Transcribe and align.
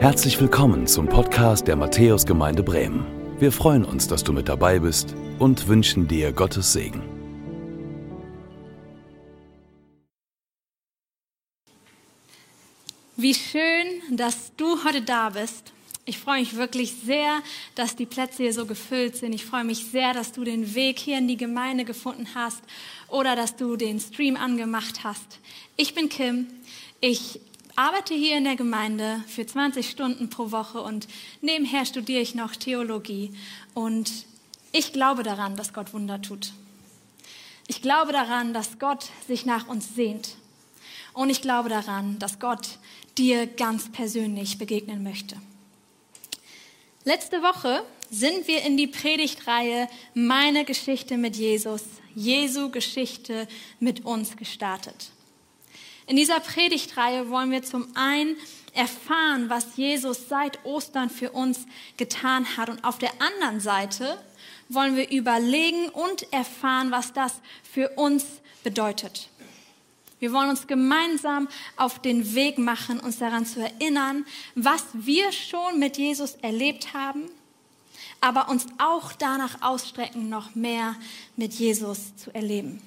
Herzlich 0.00 0.40
willkommen 0.40 0.86
zum 0.86 1.08
Podcast 1.08 1.66
der 1.66 1.74
Matthäusgemeinde 1.74 2.62
Bremen. 2.62 3.04
Wir 3.40 3.50
freuen 3.50 3.84
uns, 3.84 4.06
dass 4.06 4.22
du 4.22 4.32
mit 4.32 4.48
dabei 4.48 4.78
bist 4.78 5.16
und 5.40 5.66
wünschen 5.66 6.06
dir 6.06 6.30
Gottes 6.30 6.72
Segen. 6.72 7.02
Wie 13.16 13.34
schön, 13.34 14.16
dass 14.16 14.54
du 14.56 14.84
heute 14.84 15.02
da 15.02 15.30
bist. 15.30 15.72
Ich 16.04 16.20
freue 16.20 16.38
mich 16.38 16.54
wirklich 16.54 16.94
sehr, 17.04 17.40
dass 17.74 17.96
die 17.96 18.06
Plätze 18.06 18.44
hier 18.44 18.52
so 18.52 18.66
gefüllt 18.66 19.16
sind. 19.16 19.32
Ich 19.32 19.44
freue 19.44 19.64
mich 19.64 19.86
sehr, 19.86 20.14
dass 20.14 20.30
du 20.30 20.44
den 20.44 20.76
Weg 20.76 21.00
hier 21.00 21.18
in 21.18 21.26
die 21.26 21.36
Gemeinde 21.36 21.84
gefunden 21.84 22.28
hast 22.36 22.62
oder 23.08 23.34
dass 23.34 23.56
du 23.56 23.74
den 23.74 23.98
Stream 23.98 24.36
angemacht 24.36 25.02
hast. 25.02 25.40
Ich 25.76 25.96
bin 25.96 26.08
Kim. 26.08 26.46
Ich 27.00 27.40
arbeite 27.78 28.12
hier 28.12 28.36
in 28.36 28.42
der 28.42 28.56
Gemeinde 28.56 29.22
für 29.28 29.46
20 29.46 29.88
Stunden 29.88 30.30
pro 30.30 30.50
Woche 30.50 30.82
und 30.82 31.06
nebenher 31.42 31.86
studiere 31.86 32.20
ich 32.20 32.34
noch 32.34 32.56
Theologie. 32.56 33.32
Und 33.72 34.26
ich 34.72 34.92
glaube 34.92 35.22
daran, 35.22 35.54
dass 35.54 35.72
Gott 35.72 35.92
Wunder 35.92 36.20
tut. 36.20 36.52
Ich 37.68 37.80
glaube 37.80 38.12
daran, 38.12 38.52
dass 38.52 38.80
Gott 38.80 39.10
sich 39.28 39.46
nach 39.46 39.68
uns 39.68 39.94
sehnt. 39.94 40.34
Und 41.12 41.30
ich 41.30 41.40
glaube 41.40 41.68
daran, 41.68 42.18
dass 42.18 42.40
Gott 42.40 42.78
dir 43.16 43.46
ganz 43.46 43.92
persönlich 43.92 44.58
begegnen 44.58 45.04
möchte. 45.04 45.36
Letzte 47.04 47.42
Woche 47.42 47.84
sind 48.10 48.48
wir 48.48 48.62
in 48.62 48.76
die 48.76 48.88
Predigtreihe 48.88 49.88
Meine 50.14 50.64
Geschichte 50.64 51.16
mit 51.16 51.36
Jesus, 51.36 51.84
Jesu 52.16 52.70
Geschichte 52.70 53.46
mit 53.78 54.04
uns 54.04 54.36
gestartet. 54.36 55.12
In 56.08 56.16
dieser 56.16 56.40
Predigtreihe 56.40 57.28
wollen 57.28 57.50
wir 57.50 57.62
zum 57.62 57.86
einen 57.94 58.36
erfahren, 58.72 59.50
was 59.50 59.76
Jesus 59.76 60.26
seit 60.26 60.64
Ostern 60.64 61.10
für 61.10 61.32
uns 61.32 61.66
getan 61.98 62.56
hat. 62.56 62.70
Und 62.70 62.82
auf 62.82 62.96
der 62.96 63.12
anderen 63.20 63.60
Seite 63.60 64.18
wollen 64.70 64.96
wir 64.96 65.10
überlegen 65.10 65.90
und 65.90 66.32
erfahren, 66.32 66.90
was 66.90 67.12
das 67.12 67.34
für 67.62 67.90
uns 67.90 68.24
bedeutet. 68.64 69.28
Wir 70.18 70.32
wollen 70.32 70.48
uns 70.48 70.66
gemeinsam 70.66 71.46
auf 71.76 72.00
den 72.00 72.34
Weg 72.34 72.56
machen, 72.56 73.00
uns 73.00 73.18
daran 73.18 73.44
zu 73.44 73.60
erinnern, 73.60 74.24
was 74.54 74.84
wir 74.94 75.30
schon 75.30 75.78
mit 75.78 75.98
Jesus 75.98 76.36
erlebt 76.40 76.94
haben, 76.94 77.24
aber 78.22 78.48
uns 78.48 78.64
auch 78.78 79.12
danach 79.12 79.60
ausstrecken, 79.60 80.30
noch 80.30 80.54
mehr 80.54 80.96
mit 81.36 81.52
Jesus 81.52 82.16
zu 82.16 82.34
erleben. 82.34 82.82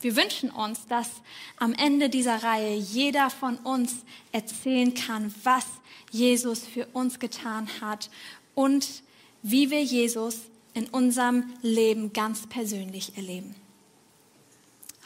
Wir 0.00 0.14
wünschen 0.16 0.50
uns, 0.50 0.86
dass 0.86 1.08
am 1.56 1.72
Ende 1.72 2.08
dieser 2.08 2.42
Reihe 2.42 2.76
jeder 2.76 3.30
von 3.30 3.56
uns 3.58 3.96
erzählen 4.32 4.94
kann, 4.94 5.34
was 5.42 5.66
Jesus 6.10 6.60
für 6.66 6.86
uns 6.92 7.18
getan 7.18 7.68
hat 7.80 8.10
und 8.54 9.02
wie 9.42 9.70
wir 9.70 9.82
Jesus 9.82 10.36
in 10.74 10.86
unserem 10.86 11.52
Leben 11.62 12.12
ganz 12.12 12.46
persönlich 12.46 13.16
erleben. 13.16 13.54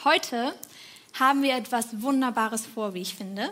Heute 0.05 0.55
haben 1.19 1.43
wir 1.43 1.55
etwas 1.55 2.03
Wunderbares 2.03 2.67
vor, 2.67 2.95
wie 2.95 3.03
ich 3.03 3.15
finde. 3.15 3.51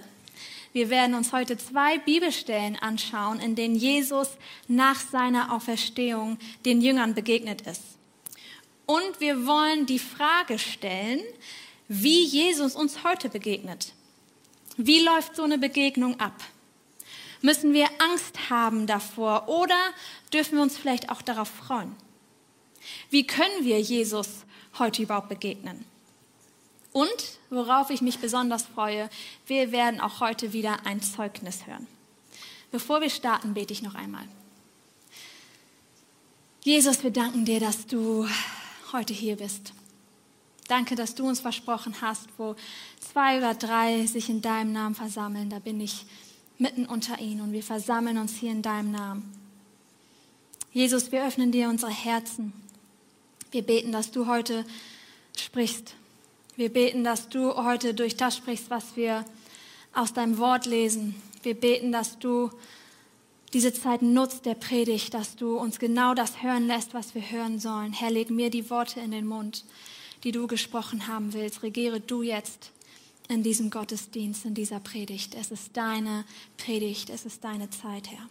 Wir 0.73 0.91
werden 0.91 1.15
uns 1.15 1.33
heute 1.33 1.57
zwei 1.57 1.99
Bibelstellen 1.99 2.77
anschauen, 2.77 3.41
in 3.41 3.55
denen 3.55 3.75
Jesus 3.75 4.29
nach 4.69 5.01
seiner 5.01 5.53
Auferstehung 5.53 6.39
den 6.65 6.81
Jüngern 6.81 7.15
begegnet 7.15 7.63
ist. 7.63 7.83
Und 8.91 9.21
wir 9.21 9.47
wollen 9.47 9.87
die 9.87 10.01
Frage 10.01 10.59
stellen, 10.59 11.21
wie 11.87 12.25
Jesus 12.25 12.75
uns 12.75 13.05
heute 13.05 13.29
begegnet. 13.29 13.93
Wie 14.77 14.99
läuft 14.99 15.37
so 15.37 15.45
eine 15.45 15.59
Begegnung 15.59 16.19
ab? 16.19 16.35
Müssen 17.41 17.73
wir 17.73 17.87
Angst 18.01 18.51
haben 18.51 18.89
davor 18.89 19.49
oder 19.49 19.79
dürfen 20.33 20.57
wir 20.57 20.63
uns 20.63 20.77
vielleicht 20.77 21.09
auch 21.09 21.23
darauf 21.23 21.47
freuen? 21.47 21.95
Wie 23.11 23.25
können 23.25 23.65
wir 23.65 23.81
Jesus 23.81 24.45
heute 24.81 25.05
überhaupt 25.05 25.29
begegnen? 25.29 25.85
Und 26.91 27.39
worauf 27.49 27.91
ich 27.91 28.01
mich 28.01 28.19
besonders 28.19 28.65
freue, 28.65 29.09
wir 29.47 29.71
werden 29.71 30.01
auch 30.01 30.19
heute 30.19 30.53
wieder 30.53 30.85
ein 30.85 31.01
Zeugnis 31.01 31.65
hören. 31.69 31.87
Bevor 32.73 33.01
wir 33.01 33.11
starten, 33.11 33.55
bete 33.55 33.73
ich 33.73 33.83
noch 33.83 33.95
einmal. 33.95 34.27
Jesus, 36.65 37.05
wir 37.05 37.13
danken 37.13 37.45
dir, 37.45 37.61
dass 37.61 37.87
du 37.87 38.27
heute 38.93 39.15
hier 39.15 39.37
bist. 39.37 39.73
Danke, 40.69 40.95
dass 40.95 41.15
du 41.15 41.27
uns 41.27 41.41
versprochen 41.41 42.01
hast, 42.01 42.29
wo 42.39 42.55
zwei 43.01 43.39
oder 43.39 43.55
drei 43.55 44.07
sich 44.07 44.29
in 44.29 44.41
deinem 44.41 44.73
Namen 44.73 44.95
versammeln, 44.95 45.51
da 45.51 45.59
bin 45.59 45.81
ich 45.81 46.07
mitten 46.59 46.87
unter 46.87 47.19
ihnen 47.19 47.41
und 47.41 47.53
wir 47.53 47.63
versammeln 47.63 48.19
uns 48.19 48.35
hier 48.35 48.53
in 48.53 48.63
deinem 48.63 48.93
Namen. 48.93 49.33
Jesus, 50.73 51.11
wir 51.11 51.27
öffnen 51.27 51.51
dir 51.51 51.69
unsere 51.69 51.91
Herzen. 51.91 52.53
Wir 53.51 53.63
beten, 53.63 53.91
dass 53.91 54.13
du 54.13 54.27
heute 54.27 54.65
sprichst. 55.37 55.95
Wir 56.55 56.73
beten, 56.73 57.03
dass 57.03 57.29
du 57.29 57.55
heute 57.57 57.95
durch 57.95 58.17
das 58.17 58.37
sprichst, 58.37 58.71
was 58.71 58.95
wir 58.95 59.25
aus 59.93 60.13
deinem 60.13 60.39
Wort 60.39 60.67
lesen. 60.67 61.21
Wir 61.43 61.55
beten, 61.55 61.91
dass 61.91 62.19
du 62.19 62.51
diese 63.53 63.73
Zeit 63.73 64.03
nutzt 64.03 64.47
der 64.47 64.55
Predigt, 64.55 65.13
dass 65.15 65.35
du 65.35 65.57
uns 65.57 65.79
genau 65.79 66.15
das 66.15 66.43
hören 66.43 66.67
lässt, 66.67 66.95
was 66.95 67.15
wir 67.15 67.31
hören 67.31 67.59
sollen. 67.59 67.93
Herr, 67.93 68.11
leg 68.11 68.31
mir 68.31 68.51
die 68.51 68.71
Worte 68.71 69.01
in 69.01 69.11
den 69.11 69.27
Mund, 69.27 69.65
die 70.23 70.33
du 70.33 70.47
gesprochen 70.47 71.09
haben 71.09 71.33
willst. 71.33 71.63
Regiere 71.63 72.01
du 72.01 72.23
jetzt 72.23 72.71
in 73.29 73.43
diesem 73.43 73.71
Gottesdienst, 73.71 74.45
in 74.45 74.55
dieser 74.55 74.81
Predigt. 74.81 75.35
Es 75.35 75.51
ist 75.51 75.77
deine 75.77 76.25
Predigt, 76.59 77.11
es 77.11 77.27
ist 77.27 77.43
deine 77.43 77.71
Zeit, 77.71 78.09
Herr. 78.11 78.29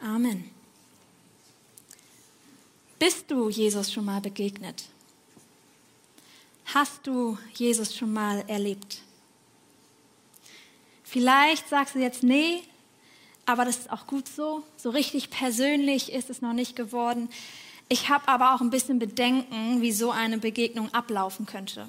Amen. 0.00 0.50
Bist 2.98 3.30
du 3.30 3.48
Jesus 3.48 3.92
schon 3.92 4.06
mal 4.06 4.20
begegnet? 4.20 4.84
Hast 6.66 7.06
du 7.06 7.38
Jesus 7.54 7.94
schon 7.94 8.12
mal 8.12 8.44
erlebt? 8.48 9.02
Vielleicht 11.04 11.68
sagst 11.68 11.94
du 11.94 11.98
jetzt, 12.00 12.22
nee, 12.22 12.62
aber 13.46 13.64
das 13.64 13.78
ist 13.78 13.90
auch 13.90 14.06
gut 14.06 14.28
so. 14.28 14.64
So 14.76 14.90
richtig 14.90 15.30
persönlich 15.30 16.12
ist 16.12 16.30
es 16.30 16.42
noch 16.42 16.52
nicht 16.52 16.76
geworden. 16.76 17.28
Ich 17.88 18.08
habe 18.08 18.26
aber 18.26 18.54
auch 18.54 18.60
ein 18.60 18.70
bisschen 18.70 18.98
Bedenken, 18.98 19.80
wie 19.80 19.92
so 19.92 20.10
eine 20.10 20.38
Begegnung 20.38 20.92
ablaufen 20.92 21.46
könnte. 21.46 21.88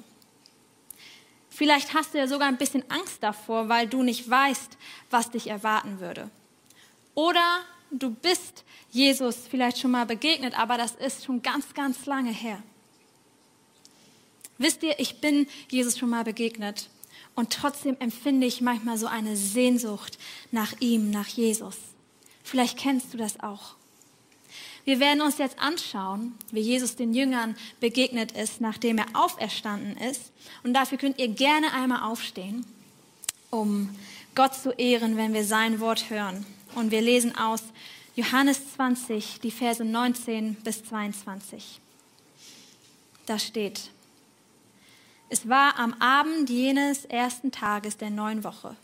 Vielleicht 1.50 1.92
hast 1.92 2.14
du 2.14 2.18
ja 2.18 2.28
sogar 2.28 2.46
ein 2.46 2.56
bisschen 2.56 2.88
Angst 2.88 3.20
davor, 3.20 3.68
weil 3.68 3.88
du 3.88 4.04
nicht 4.04 4.30
weißt, 4.30 4.78
was 5.10 5.30
dich 5.30 5.48
erwarten 5.48 5.98
würde. 5.98 6.30
Oder 7.14 7.60
du 7.90 8.10
bist 8.10 8.62
Jesus 8.92 9.48
vielleicht 9.50 9.78
schon 9.78 9.90
mal 9.90 10.06
begegnet, 10.06 10.56
aber 10.56 10.78
das 10.78 10.92
ist 10.92 11.24
schon 11.24 11.42
ganz, 11.42 11.74
ganz 11.74 12.06
lange 12.06 12.30
her. 12.30 12.62
Wisst 14.56 14.84
ihr, 14.84 15.00
ich 15.00 15.20
bin 15.20 15.48
Jesus 15.68 15.98
schon 15.98 16.10
mal 16.10 16.22
begegnet 16.22 16.88
und 17.38 17.52
trotzdem 17.52 17.96
empfinde 18.00 18.48
ich 18.48 18.62
manchmal 18.62 18.98
so 18.98 19.06
eine 19.06 19.36
Sehnsucht 19.36 20.18
nach 20.50 20.72
ihm, 20.80 21.12
nach 21.12 21.28
Jesus. 21.28 21.76
Vielleicht 22.42 22.76
kennst 22.76 23.14
du 23.14 23.16
das 23.16 23.38
auch. 23.38 23.76
Wir 24.84 24.98
werden 24.98 25.20
uns 25.20 25.38
jetzt 25.38 25.56
anschauen, 25.60 26.34
wie 26.50 26.58
Jesus 26.58 26.96
den 26.96 27.14
Jüngern 27.14 27.54
begegnet 27.78 28.32
ist, 28.32 28.60
nachdem 28.60 28.98
er 28.98 29.06
auferstanden 29.12 29.96
ist. 29.98 30.32
Und 30.64 30.74
dafür 30.74 30.98
könnt 30.98 31.20
ihr 31.20 31.28
gerne 31.28 31.72
einmal 31.74 32.10
aufstehen, 32.10 32.66
um 33.50 33.88
Gott 34.34 34.56
zu 34.56 34.72
ehren, 34.72 35.16
wenn 35.16 35.32
wir 35.32 35.44
sein 35.44 35.78
Wort 35.78 36.10
hören. 36.10 36.44
Und 36.74 36.90
wir 36.90 37.02
lesen 37.02 37.36
aus 37.36 37.62
Johannes 38.16 38.72
20, 38.74 39.38
die 39.44 39.52
Verse 39.52 39.84
19 39.84 40.56
bis 40.64 40.84
22. 40.86 41.78
Da 43.26 43.38
steht, 43.38 43.90
es 45.28 45.48
war 45.48 45.78
am 45.78 45.94
Abend 45.94 46.48
jenes 46.48 47.04
ersten 47.04 47.52
Tages 47.52 47.96
der 47.96 48.10
neuen 48.10 48.44
Woche. 48.44 48.76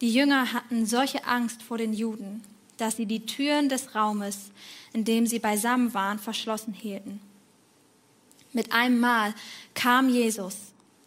Die 0.00 0.12
Jünger 0.12 0.52
hatten 0.52 0.86
solche 0.86 1.26
Angst 1.26 1.62
vor 1.62 1.78
den 1.78 1.92
Juden, 1.92 2.42
dass 2.76 2.96
sie 2.96 3.06
die 3.06 3.24
Türen 3.24 3.68
des 3.68 3.94
Raumes, 3.94 4.50
in 4.92 5.04
dem 5.04 5.26
sie 5.26 5.38
beisammen 5.38 5.94
waren, 5.94 6.18
verschlossen 6.18 6.74
hielten. 6.74 7.20
Mit 8.52 8.72
einem 8.72 9.00
Mal 9.00 9.34
kam 9.74 10.08
Jesus, 10.08 10.56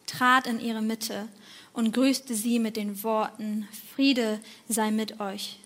trat 0.06 0.48
in 0.48 0.60
ihre 0.60 0.82
Mitte 0.82 1.28
und 1.74 1.94
grüßte 1.94 2.36
sie 2.36 2.60
mit 2.60 2.78
den 2.78 3.04
Worten, 3.04 3.68
Friede 3.96 4.40
sei 4.68 4.92
mit 4.92 5.20
euch. 5.20 5.60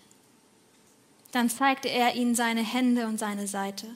Dann 1.32 1.50
zeigte 1.50 1.88
er 1.88 2.14
ihnen 2.14 2.34
seine 2.34 2.62
Hände 2.62 3.06
und 3.06 3.18
seine 3.18 3.48
Seite. 3.48 3.88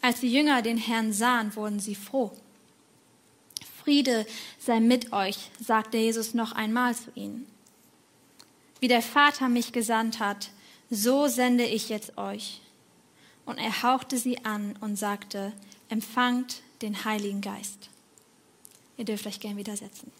Als 0.00 0.20
die 0.20 0.32
Jünger 0.32 0.62
den 0.62 0.76
Herrn 0.76 1.12
sahen, 1.12 1.56
wurden 1.56 1.80
sie 1.80 1.94
froh. 1.94 2.32
Friede 3.84 4.26
sei 4.58 4.80
mit 4.80 5.12
euch, 5.12 5.50
sagte 5.60 5.98
Jesus 5.98 6.32
noch 6.32 6.52
einmal 6.52 6.94
zu 6.94 7.10
ihnen. 7.14 7.46
Wie 8.80 8.88
der 8.88 9.02
Vater 9.02 9.50
mich 9.50 9.72
gesandt 9.72 10.20
hat, 10.20 10.50
so 10.90 11.28
sende 11.28 11.64
ich 11.64 11.90
jetzt 11.90 12.16
euch. 12.16 12.62
Und 13.44 13.58
er 13.58 13.82
hauchte 13.82 14.16
sie 14.16 14.42
an 14.46 14.74
und 14.80 14.96
sagte, 14.96 15.52
empfangt 15.90 16.62
den 16.80 17.04
Heiligen 17.04 17.42
Geist. 17.42 17.90
Ihr 18.96 19.04
dürft 19.04 19.26
euch 19.26 19.38
gern 19.38 19.58
widersetzen. 19.58 20.10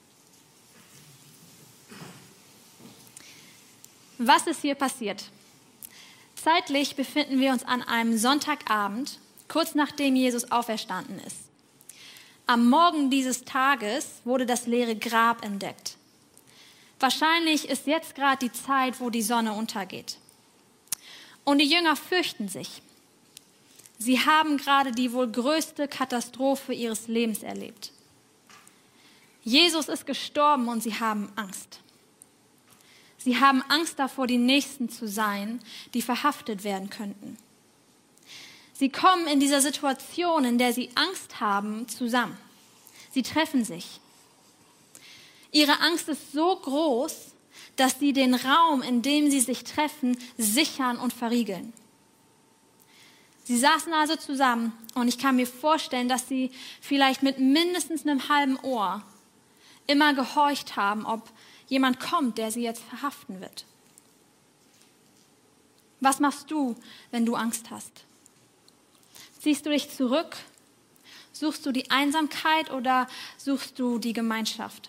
Was 4.19 4.47
ist 4.47 4.61
hier 4.61 4.75
passiert? 4.75 5.25
Zeitlich 6.37 6.97
befinden 6.97 7.41
wir 7.41 7.53
uns 7.53 7.65
an 7.65 7.81
einem 7.83 8.19
Sonntagabend, 8.19 9.19
kurz 9.49 9.75
nachdem 9.75 10.17
Jesus 10.17 10.51
auferstanden 10.53 11.19
ist. 11.21 11.44
Am 12.47 12.69
Morgen 12.69 13.09
dieses 13.09 13.45
Tages 13.47 14.21
wurde 14.25 14.45
das 14.45 14.67
leere 14.67 14.97
Grab 14.97 15.43
entdeckt. 15.43 15.97
Wahrscheinlich 17.01 17.71
ist 17.71 17.87
jetzt 17.87 18.15
gerade 18.15 18.49
die 18.49 18.53
Zeit, 18.53 19.01
wo 19.01 19.09
die 19.09 19.23
Sonne 19.23 19.55
untergeht. 19.55 20.19
Und 21.45 21.59
die 21.59 21.69
Jünger 21.69 21.97
fürchten 21.97 22.49
sich. 22.49 22.83
Sie 23.99 24.21
haben 24.21 24.59
gerade 24.59 24.93
die 24.93 25.13
wohl 25.13 25.31
größte 25.31 25.89
Katastrophe 25.89 26.75
ihres 26.75 27.09
Lebens 27.09 27.43
erlebt. 27.43 27.93
Jesus 29.43 29.89
ist 29.89 30.07
gestorben 30.07 30.69
und 30.69 30.83
sie 30.83 30.99
haben 31.01 31.33
Angst. 31.37 31.81
Sie 33.17 33.41
haben 33.41 33.63
Angst 33.71 33.99
davor, 33.99 34.27
die 34.27 34.37
Nächsten 34.37 34.91
zu 34.91 35.09
sein, 35.09 35.61
die 35.95 36.03
verhaftet 36.03 36.63
werden 36.63 36.91
könnten. 36.91 37.39
Sie 38.75 38.89
kommen 38.89 39.29
in 39.29 39.39
dieser 39.41 39.61
Situation, 39.61 40.45
in 40.45 40.59
der 40.59 40.73
sie 40.73 40.91
Angst 40.97 41.41
haben, 41.41 41.89
zusammen. 41.89 42.37
Sie 43.13 43.23
treffen 43.23 43.65
sich. 43.65 44.01
Ihre 45.53 45.81
Angst 45.81 46.09
ist 46.09 46.33
so 46.33 46.57
groß, 46.57 47.33
dass 47.77 48.01
sie 48.01 48.13
den 48.13 48.35
Raum, 48.35 48.83
in 48.83 49.03
dem 49.03 49.31
sie 49.31 49.41
sich 49.41 49.63
treffen, 49.63 50.19
sichern 50.37 50.99
und 50.99 51.13
verriegeln. 51.13 51.73
Sie 53.45 53.59
saßen 53.59 53.93
also 53.93 54.17
zusammen 54.17 54.73
und 54.95 55.07
ich 55.07 55.19
kann 55.19 55.37
mir 55.37 55.47
vorstellen, 55.47 56.09
dass 56.09 56.29
sie 56.29 56.51
vielleicht 56.81 57.23
mit 57.23 57.39
mindestens 57.39 58.03
einem 58.03 58.29
halben 58.29 58.59
Ohr 58.61 59.03
immer 59.87 60.15
gehorcht 60.15 60.77
haben, 60.77 61.07
ob 61.07 61.31
jemand 61.69 62.01
kommt, 62.01 62.39
der 62.39 62.51
sie 62.51 62.63
jetzt 62.63 62.83
verhaften 62.83 63.41
wird. 63.41 63.65
Was 66.01 66.21
machst 66.21 66.51
du, 66.51 66.75
wenn 67.11 67.27
du 67.27 67.35
Angst 67.35 67.71
hast? 67.71 68.05
Ziehst 69.45 69.67
du 69.67 69.71
dich 69.71 69.91
zurück? 69.91 70.39
Suchst 71.35 71.67
du 71.67 71.71
die 71.71 71.91
Einsamkeit 71.91 72.71
oder 72.71 73.07
suchst 73.37 73.79
du 73.79 73.99
die 73.99 74.15
Gemeinschaft? 74.15 74.89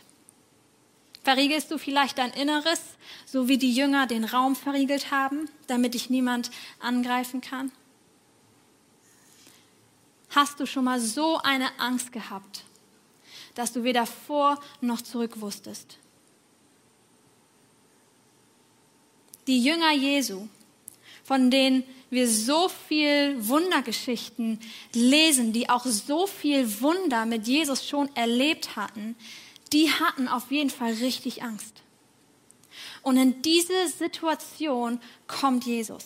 Verriegelst 1.25 1.71
du 1.71 1.77
vielleicht 1.77 2.19
dein 2.19 2.31
Inneres, 2.31 2.79
so 3.25 3.49
wie 3.49 3.57
die 3.57 3.73
Jünger 3.73 4.07
den 4.07 4.23
Raum 4.23 4.55
verriegelt 4.55 5.11
haben, 5.11 5.49
damit 5.67 5.93
dich 5.93 6.09
niemand 6.09 6.51
angreifen 6.79 7.41
kann? 7.41 7.69
Hast 10.29 10.57
du 10.61 10.65
schon 10.65 10.85
mal 10.85 11.01
so 11.01 11.37
eine 11.39 11.77
Angst 11.77 12.13
gehabt, 12.13 12.63
dass 13.55 13.73
du 13.73 13.83
weder 13.83 14.05
vor 14.05 14.61
noch 14.79 15.01
zurück 15.01 15.41
wusstest? 15.41 15.97
Die 19.47 19.61
Jünger 19.61 19.91
Jesu, 19.91 20.47
von 21.25 21.49
denen 21.49 21.83
wir 22.11 22.29
so 22.29 22.69
viel 22.69 23.35
Wundergeschichten 23.47 24.59
lesen, 24.93 25.53
die 25.53 25.69
auch 25.69 25.85
so 25.85 26.27
viel 26.27 26.81
Wunder 26.81 27.25
mit 27.25 27.47
Jesus 27.47 27.87
schon 27.87 28.15
erlebt 28.15 28.75
hatten, 28.75 29.15
die 29.73 29.91
hatten 29.91 30.27
auf 30.27 30.51
jeden 30.51 30.69
Fall 30.69 30.93
richtig 30.93 31.41
Angst. 31.41 31.81
Und 33.01 33.17
in 33.17 33.41
diese 33.41 33.87
Situation 33.87 35.01
kommt 35.27 35.65
Jesus. 35.65 36.05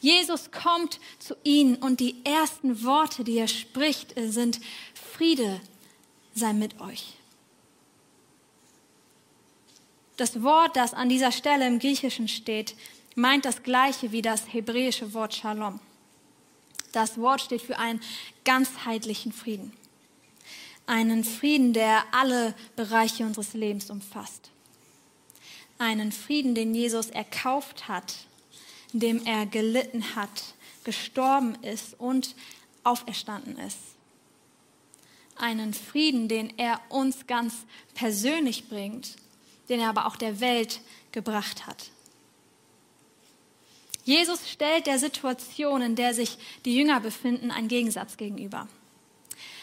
Jesus 0.00 0.50
kommt 0.50 1.00
zu 1.18 1.34
ihnen 1.42 1.76
und 1.76 2.00
die 2.00 2.16
ersten 2.24 2.84
Worte, 2.84 3.24
die 3.24 3.38
er 3.38 3.48
spricht, 3.48 4.14
sind 4.16 4.60
Friede 4.94 5.60
sei 6.34 6.52
mit 6.52 6.80
euch. 6.80 7.14
Das 10.18 10.42
Wort, 10.42 10.76
das 10.76 10.92
an 10.92 11.08
dieser 11.08 11.32
Stelle 11.32 11.66
im 11.66 11.78
Griechischen 11.78 12.28
steht, 12.28 12.74
meint 13.14 13.44
das 13.44 13.62
gleiche 13.62 14.12
wie 14.12 14.22
das 14.22 14.52
hebräische 14.52 15.12
Wort 15.14 15.34
Shalom. 15.34 15.80
Das 16.92 17.18
Wort 17.18 17.40
steht 17.40 17.62
für 17.62 17.78
einen 17.78 18.00
ganzheitlichen 18.44 19.32
Frieden 19.32 19.72
einen 20.86 21.24
Frieden, 21.24 21.72
der 21.72 22.04
alle 22.12 22.54
Bereiche 22.76 23.24
unseres 23.24 23.54
Lebens 23.54 23.90
umfasst. 23.90 24.50
Einen 25.78 26.12
Frieden, 26.12 26.54
den 26.54 26.74
Jesus 26.74 27.08
erkauft 27.10 27.88
hat, 27.88 28.14
dem 28.92 29.24
er 29.24 29.46
gelitten 29.46 30.14
hat, 30.14 30.54
gestorben 30.84 31.56
ist 31.62 31.98
und 31.98 32.34
auferstanden 32.84 33.58
ist. 33.58 33.78
Einen 35.36 35.72
Frieden, 35.72 36.28
den 36.28 36.56
er 36.58 36.80
uns 36.88 37.26
ganz 37.26 37.54
persönlich 37.94 38.68
bringt, 38.68 39.16
den 39.68 39.80
er 39.80 39.88
aber 39.88 40.06
auch 40.06 40.16
der 40.16 40.40
Welt 40.40 40.80
gebracht 41.10 41.66
hat. 41.66 41.90
Jesus 44.04 44.50
stellt 44.50 44.86
der 44.86 44.98
Situation, 44.98 45.82
in 45.82 45.94
der 45.94 46.14
sich 46.14 46.38
die 46.64 46.74
Jünger 46.74 47.00
befinden, 47.00 47.50
einen 47.50 47.68
Gegensatz 47.68 48.16
gegenüber. 48.16 48.68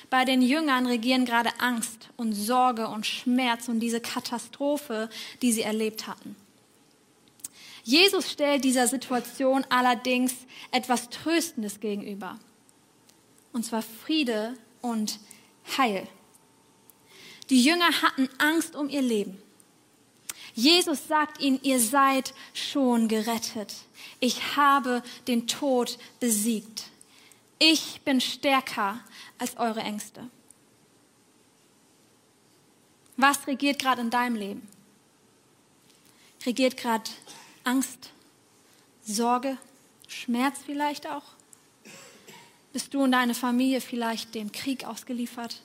Bei 0.09 0.25
den 0.25 0.41
Jüngern 0.41 0.88
regieren 0.88 1.25
gerade 1.25 1.51
Angst 1.59 2.09
und 2.18 2.33
Sorge 2.33 2.88
und 2.88 3.06
Schmerz 3.06 3.68
und 3.68 3.80
diese 3.80 4.01
Katastrophe, 4.01 5.09
die 5.41 5.51
sie 5.51 5.62
erlebt 5.62 6.07
hatten. 6.07 6.36
Jesus 7.83 8.31
stellt 8.31 8.63
dieser 8.63 8.88
Situation 8.88 9.65
allerdings 9.69 10.33
etwas 10.71 11.09
Tröstendes 11.09 11.80
gegenüber. 11.80 12.39
Und 13.53 13.65
zwar 13.65 13.81
Friede 13.81 14.56
und 14.81 15.19
Heil. 15.77 16.07
Die 17.50 17.63
Jünger 17.63 17.89
hatten 18.01 18.30
Angst 18.38 18.75
um 18.75 18.89
ihr 18.89 19.01
Leben. 19.01 19.42
Jesus 20.59 21.07
sagt 21.07 21.39
ihnen, 21.39 21.57
ihr 21.63 21.79
seid 21.79 22.33
schon 22.53 23.07
gerettet. 23.07 23.73
Ich 24.19 24.57
habe 24.57 25.01
den 25.25 25.47
Tod 25.47 25.97
besiegt. 26.19 26.88
Ich 27.59 28.01
bin 28.01 28.19
stärker 28.19 29.00
als 29.38 29.56
eure 29.56 29.79
Ängste. 29.79 30.29
Was 33.15 33.47
regiert 33.47 33.79
gerade 33.79 34.01
in 34.01 34.09
deinem 34.09 34.35
Leben? 34.35 34.67
Regiert 36.45 36.75
gerade 36.75 37.09
Angst, 37.63 38.09
Sorge, 39.01 39.57
Schmerz 40.09 40.59
vielleicht 40.65 41.07
auch? 41.07 41.23
Bist 42.73 42.94
du 42.94 43.03
und 43.03 43.13
deine 43.13 43.33
Familie 43.33 43.79
vielleicht 43.79 44.35
dem 44.35 44.51
Krieg 44.51 44.83
ausgeliefert? 44.83 45.61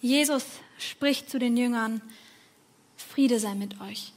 Jesus 0.00 0.44
spricht 0.78 1.30
zu 1.30 1.38
den 1.38 1.56
Jüngern, 1.56 2.00
Friede 2.96 3.38
sei 3.38 3.54
mit 3.54 3.80
euch. 3.80 4.12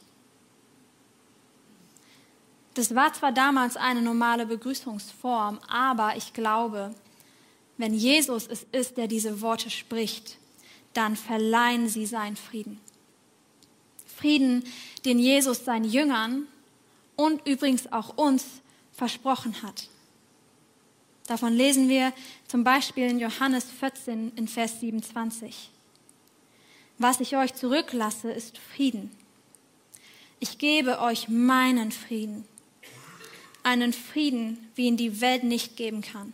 Das 2.74 2.96
war 2.96 3.13
zwar 3.13 3.32
damals 3.32 3.78
eine 3.78 4.02
normale 4.02 4.46
Begrüßungsform, 4.46 5.60
aber 5.68 6.16
ich 6.16 6.34
glaube, 6.34 6.94
wenn 7.78 7.94
Jesus 7.94 8.48
es 8.48 8.66
ist, 8.72 8.98
der 8.98 9.08
diese 9.08 9.42
Worte 9.42 9.70
spricht, 9.70 10.38
dann 10.94 11.16
verleihen 11.16 11.90
sie 11.90 12.06
seinen 12.06 12.36
Frieden. 12.36 12.80
Frieden, 14.16 14.63
den 15.06 15.20
Jesus 15.20 15.66
seinen 15.66 15.86
Jüngern 15.86 16.48
und 17.16 17.46
übrigens 17.48 17.92
auch 17.92 18.18
uns 18.18 18.46
versprochen 18.92 19.62
hat. 19.63 19.90
Davon 21.27 21.53
lesen 21.53 21.89
wir 21.89 22.13
zum 22.48 22.63
Beispiel 22.63 23.10
in 23.10 23.20
Johannes 23.20 23.65
14 23.80 24.34
in 24.36 24.48
Vers 24.48 24.80
27. 24.80 25.70
Was 26.98 27.20
ich 27.20 27.36
euch 27.38 27.53
zurücklasse, 27.53 28.32
ist 28.32 28.58
Frieden. 28.58 29.12
Ich 30.39 30.58
gebe 30.58 31.00
euch 31.00 31.30
meinen 31.30 31.92
Frieden 31.92 32.46
einen 33.63 33.94
Frieden, 33.94 34.70
wie 34.75 34.88
ihn 34.88 34.98
die 34.98 35.22
Welt 35.22 35.44
nicht 35.44 35.77
geben 35.77 36.01
kann. 36.01 36.34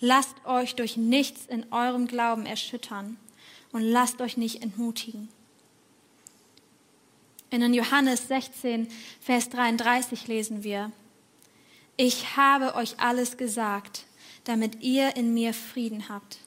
Lasst 0.00 0.34
euch 0.44 0.74
durch 0.74 0.96
nichts 0.96 1.46
in 1.46 1.72
eurem 1.72 2.06
Glauben 2.06 2.46
erschüttern 2.46 3.16
und 3.72 3.82
lasst 3.82 4.20
euch 4.20 4.36
nicht 4.36 4.62
entmutigen. 4.62 5.28
In 7.50 7.74
Johannes 7.74 8.28
16, 8.28 8.88
Vers 9.20 9.48
33 9.50 10.26
lesen 10.28 10.62
wir, 10.62 10.92
ich 12.00 12.36
habe 12.36 12.74
euch 12.74 12.98
alles 12.98 13.36
gesagt, 13.36 14.04
damit 14.44 14.82
ihr 14.82 15.16
in 15.16 15.34
mir 15.34 15.52
Frieden 15.52 16.08
habt. 16.08 16.38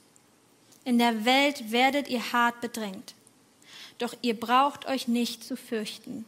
In 0.84 0.98
der 0.98 1.26
Welt 1.26 1.72
werdet 1.72 2.08
ihr 2.08 2.34
hart 2.34 2.60
bedrängt, 2.62 3.14
doch 3.98 4.14
ihr 4.22 4.40
braucht 4.40 4.86
euch 4.86 5.08
nicht 5.08 5.44
zu 5.44 5.56
fürchten 5.56 6.26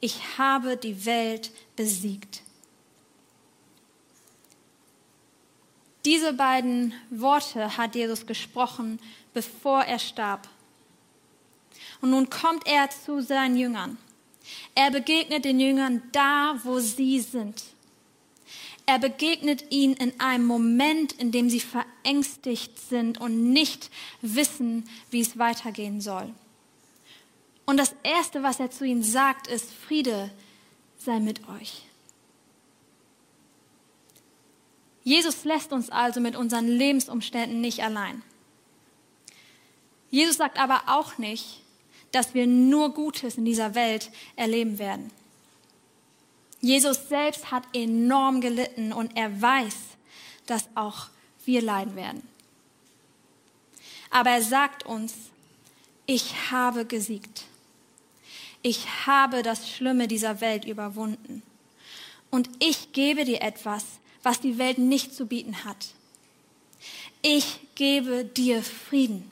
ich 0.00 0.38
habe 0.38 0.76
die 0.76 1.04
Welt 1.04 1.50
besiegt. 1.76 2.42
Diese 6.06 6.32
beiden 6.32 6.94
Worte 7.10 7.76
hat 7.76 7.94
Jesus 7.94 8.24
gesprochen, 8.24 8.98
bevor 9.34 9.82
er 9.82 9.98
starb. 9.98 10.48
Und 12.00 12.10
nun 12.10 12.30
kommt 12.30 12.66
er 12.66 12.88
zu 12.88 13.20
seinen 13.20 13.58
Jüngern. 13.58 13.98
Er 14.74 14.90
begegnet 14.90 15.44
den 15.44 15.60
Jüngern 15.60 16.02
da, 16.12 16.58
wo 16.64 16.78
sie 16.78 17.20
sind. 17.20 17.62
Er 18.90 18.98
begegnet 18.98 19.66
ihnen 19.70 19.94
in 19.94 20.18
einem 20.18 20.46
Moment, 20.46 21.12
in 21.12 21.30
dem 21.30 21.48
sie 21.48 21.60
verängstigt 21.60 22.76
sind 22.76 23.20
und 23.20 23.52
nicht 23.52 23.88
wissen, 24.20 24.90
wie 25.12 25.20
es 25.20 25.38
weitergehen 25.38 26.00
soll. 26.00 26.34
Und 27.66 27.76
das 27.76 27.94
Erste, 28.02 28.42
was 28.42 28.58
er 28.58 28.72
zu 28.72 28.84
ihnen 28.84 29.04
sagt, 29.04 29.46
ist, 29.46 29.70
Friede 29.70 30.32
sei 30.98 31.20
mit 31.20 31.48
euch. 31.48 31.84
Jesus 35.04 35.44
lässt 35.44 35.72
uns 35.72 35.90
also 35.90 36.18
mit 36.18 36.34
unseren 36.34 36.66
Lebensumständen 36.66 37.60
nicht 37.60 37.84
allein. 37.84 38.22
Jesus 40.10 40.38
sagt 40.38 40.58
aber 40.58 40.82
auch 40.86 41.16
nicht, 41.16 41.62
dass 42.10 42.34
wir 42.34 42.48
nur 42.48 42.92
Gutes 42.92 43.36
in 43.36 43.44
dieser 43.44 43.76
Welt 43.76 44.10
erleben 44.34 44.80
werden. 44.80 45.12
Jesus 46.60 47.08
selbst 47.08 47.50
hat 47.50 47.64
enorm 47.74 48.40
gelitten 48.40 48.92
und 48.92 49.16
er 49.16 49.40
weiß, 49.40 49.74
dass 50.46 50.68
auch 50.74 51.08
wir 51.44 51.62
leiden 51.62 51.96
werden. 51.96 52.22
Aber 54.10 54.30
er 54.30 54.42
sagt 54.42 54.84
uns, 54.84 55.14
ich 56.06 56.50
habe 56.50 56.84
gesiegt. 56.84 57.44
Ich 58.62 59.06
habe 59.06 59.42
das 59.42 59.70
Schlimme 59.70 60.08
dieser 60.08 60.40
Welt 60.40 60.64
überwunden. 60.64 61.42
Und 62.30 62.50
ich 62.58 62.92
gebe 62.92 63.24
dir 63.24 63.40
etwas, 63.40 63.84
was 64.22 64.40
die 64.40 64.58
Welt 64.58 64.78
nicht 64.78 65.14
zu 65.14 65.26
bieten 65.26 65.64
hat. 65.64 65.94
Ich 67.22 67.60
gebe 67.74 68.24
dir 68.24 68.62
Frieden. 68.62 69.30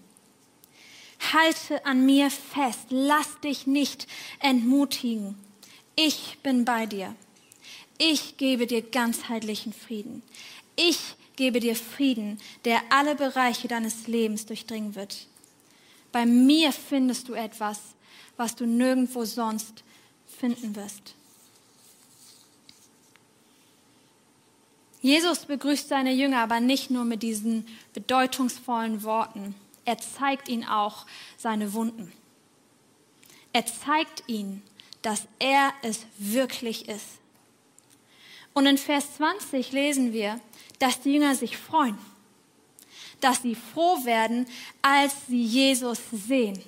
Halte 1.33 1.85
an 1.85 2.07
mir 2.07 2.31
fest, 2.31 2.87
lass 2.91 3.41
dich 3.41 3.67
nicht 3.67 4.07
entmutigen. 4.41 5.35
Ich 6.01 6.39
bin 6.45 6.65
bei 6.65 6.87
dir. 6.87 7.17
Ich 7.99 8.37
gebe 8.37 8.69
dir 8.69 8.83
ganzheitlichen 8.83 9.73
Frieden. 9.73 10.23
Ich 10.77 11.17
gebe 11.35 11.59
dir 11.59 11.75
Frieden, 11.75 12.39
der 12.65 12.81
alle 12.91 13.17
Bereiche 13.17 13.67
deines 13.67 14.07
Lebens 14.07 14.47
durchdringen 14.47 14.95
wird. 14.95 15.27
Bei 16.13 16.25
mir 16.25 16.71
findest 16.71 17.29
du 17.29 17.35
etwas, 17.35 17.81
was 18.37 18.55
du 18.55 18.65
nirgendwo 18.65 19.25
sonst 19.25 19.83
finden 20.25 20.77
wirst. 20.77 21.17
Jesus 25.03 25.47
begrüßt 25.47 25.89
seine 25.89 26.13
Jünger 26.13 26.39
aber 26.39 26.61
nicht 26.61 26.93
nur 26.93 27.05
mit 27.05 27.25
diesen 27.25 27.67
bedeutungsvollen 27.93 29.03
Worten. 29.03 29.57
Er 29.85 29.99
zeigt 29.99 30.49
ihnen 30.49 30.63
auch 30.63 31.07
seine 31.37 31.73
Wunden. 31.73 32.13
Er 33.53 33.67
zeigt 33.67 34.23
ihnen, 34.29 34.63
dass 35.03 35.27
er 35.39 35.73
es 35.83 36.07
wirklich 36.19 36.89
ist. 36.89 37.07
Und 38.55 38.67
in 38.67 38.79
Vers 38.79 39.17
20 39.17 39.73
lesen 39.73 40.13
wir, 40.13 40.41
dass 40.79 41.01
die 41.01 41.15
Jünger 41.15 41.35
sich 41.35 41.57
freuen, 41.57 41.99
dass 43.21 43.43
sie 43.43 43.55
froh 43.55 44.05
werden, 44.05 44.47
als 44.83 45.13
sie 45.29 45.43
Jesus 45.43 45.99
sehen. 46.11 46.61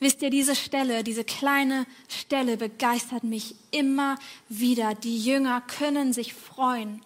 Wisst 0.00 0.22
ihr, 0.22 0.30
diese 0.30 0.54
Stelle, 0.54 1.02
diese 1.02 1.24
kleine 1.24 1.86
Stelle 2.08 2.56
begeistert 2.56 3.24
mich 3.24 3.56
immer 3.72 4.16
wieder. 4.48 4.94
Die 4.94 5.18
Jünger 5.18 5.60
können 5.60 6.12
sich 6.12 6.34
freuen, 6.34 7.02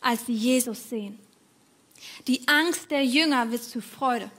als 0.00 0.26
sie 0.26 0.34
Jesus 0.34 0.88
sehen. 0.88 1.18
Die 2.26 2.46
Angst 2.48 2.90
der 2.90 3.04
Jünger 3.04 3.50
wird 3.50 3.62
zu 3.62 3.80
Freude. 3.80 4.30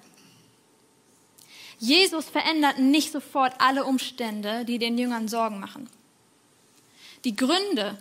Jesus 1.80 2.26
verändert 2.26 2.78
nicht 2.78 3.12
sofort 3.12 3.54
alle 3.60 3.86
Umstände, 3.86 4.66
die 4.66 4.80
den 4.80 4.98
Jüngern 4.98 5.28
Sorgen 5.28 5.60
machen. 5.60 5.90
Die 7.24 7.36
Gründe, 7.36 7.98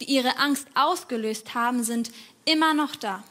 die 0.00 0.04
ihre 0.04 0.38
Angst 0.38 0.66
ausgelöst 0.74 1.54
haben, 1.54 1.82
sind 1.82 2.12
immer 2.44 2.74
noch 2.74 2.94
da. 2.94 3.24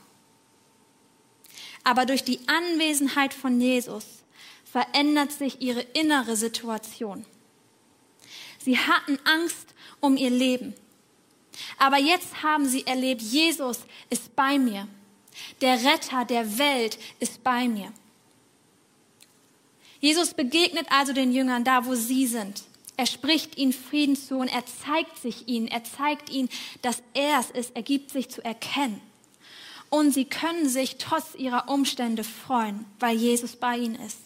Aber 1.83 2.05
durch 2.05 2.23
die 2.23 2.39
Anwesenheit 2.47 3.33
von 3.33 3.61
Jesus 3.61 4.05
verändert 4.65 5.31
sich 5.31 5.61
ihre 5.61 5.81
innere 5.81 6.35
Situation. 6.35 7.25
Sie 8.59 8.77
hatten 8.77 9.17
Angst 9.23 9.73
um 9.99 10.17
ihr 10.17 10.29
Leben. 10.29 10.73
Aber 11.77 11.97
jetzt 11.97 12.43
haben 12.43 12.67
sie 12.67 12.85
erlebt, 12.85 13.21
Jesus 13.21 13.79
ist 14.09 14.35
bei 14.35 14.59
mir. 14.59 14.87
Der 15.61 15.83
Retter 15.83 16.25
der 16.25 16.57
Welt 16.57 16.97
ist 17.19 17.43
bei 17.43 17.67
mir. 17.67 17.91
Jesus 19.99 20.33
begegnet 20.33 20.87
also 20.89 21.13
den 21.13 21.33
Jüngern 21.33 21.63
da, 21.63 21.85
wo 21.85 21.95
sie 21.95 22.27
sind. 22.27 22.63
Er 22.95 23.05
spricht 23.05 23.57
ihnen 23.57 23.73
Frieden 23.73 24.15
zu 24.15 24.37
und 24.37 24.47
er 24.49 24.65
zeigt 24.65 25.17
sich 25.17 25.47
ihnen. 25.47 25.67
Er 25.67 25.83
zeigt 25.83 26.29
ihnen, 26.29 26.49
dass 26.81 27.01
er 27.13 27.39
es 27.39 27.49
ist. 27.51 27.75
Er 27.75 27.83
gibt 27.83 28.11
sich 28.11 28.29
zu 28.29 28.43
erkennen. 28.43 29.01
Und 29.89 30.13
sie 30.13 30.25
können 30.25 30.67
sich 30.67 30.97
trotz 30.97 31.35
ihrer 31.35 31.69
Umstände 31.69 32.23
freuen, 32.23 32.85
weil 32.99 33.15
Jesus 33.15 33.55
bei 33.55 33.77
ihnen 33.77 33.95
ist. 33.95 34.19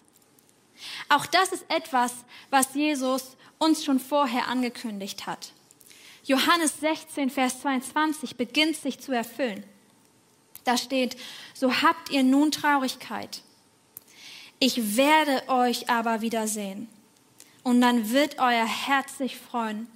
Auch 1.07 1.25
das 1.25 1.51
ist 1.51 1.65
etwas, 1.69 2.13
was 2.49 2.73
Jesus 2.73 3.37
uns 3.59 3.85
schon 3.85 3.99
vorher 3.99 4.47
angekündigt 4.47 5.25
hat. 5.25 5.53
Johannes 6.25 6.79
16, 6.79 7.29
Vers 7.29 7.61
22 7.61 8.35
beginnt 8.35 8.75
sich 8.75 8.99
zu 8.99 9.11
erfüllen. 9.11 9.63
Da 10.63 10.77
steht, 10.77 11.17
so 11.53 11.81
habt 11.81 12.09
ihr 12.09 12.23
nun 12.23 12.51
Traurigkeit. 12.51 13.41
Ich 14.59 14.97
werde 14.97 15.43
euch 15.49 15.89
aber 15.89 16.21
wiedersehen. 16.21 16.87
Und 17.63 17.81
dann 17.81 18.11
wird 18.11 18.39
euer 18.39 18.65
Herz 18.65 19.17
sich 19.17 19.37
freuen. 19.37 19.87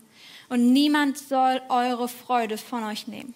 Und 0.50 0.72
niemand 0.72 1.18
soll 1.18 1.62
eure 1.70 2.08
Freude 2.08 2.58
von 2.58 2.84
euch 2.84 3.08
nehmen. 3.08 3.34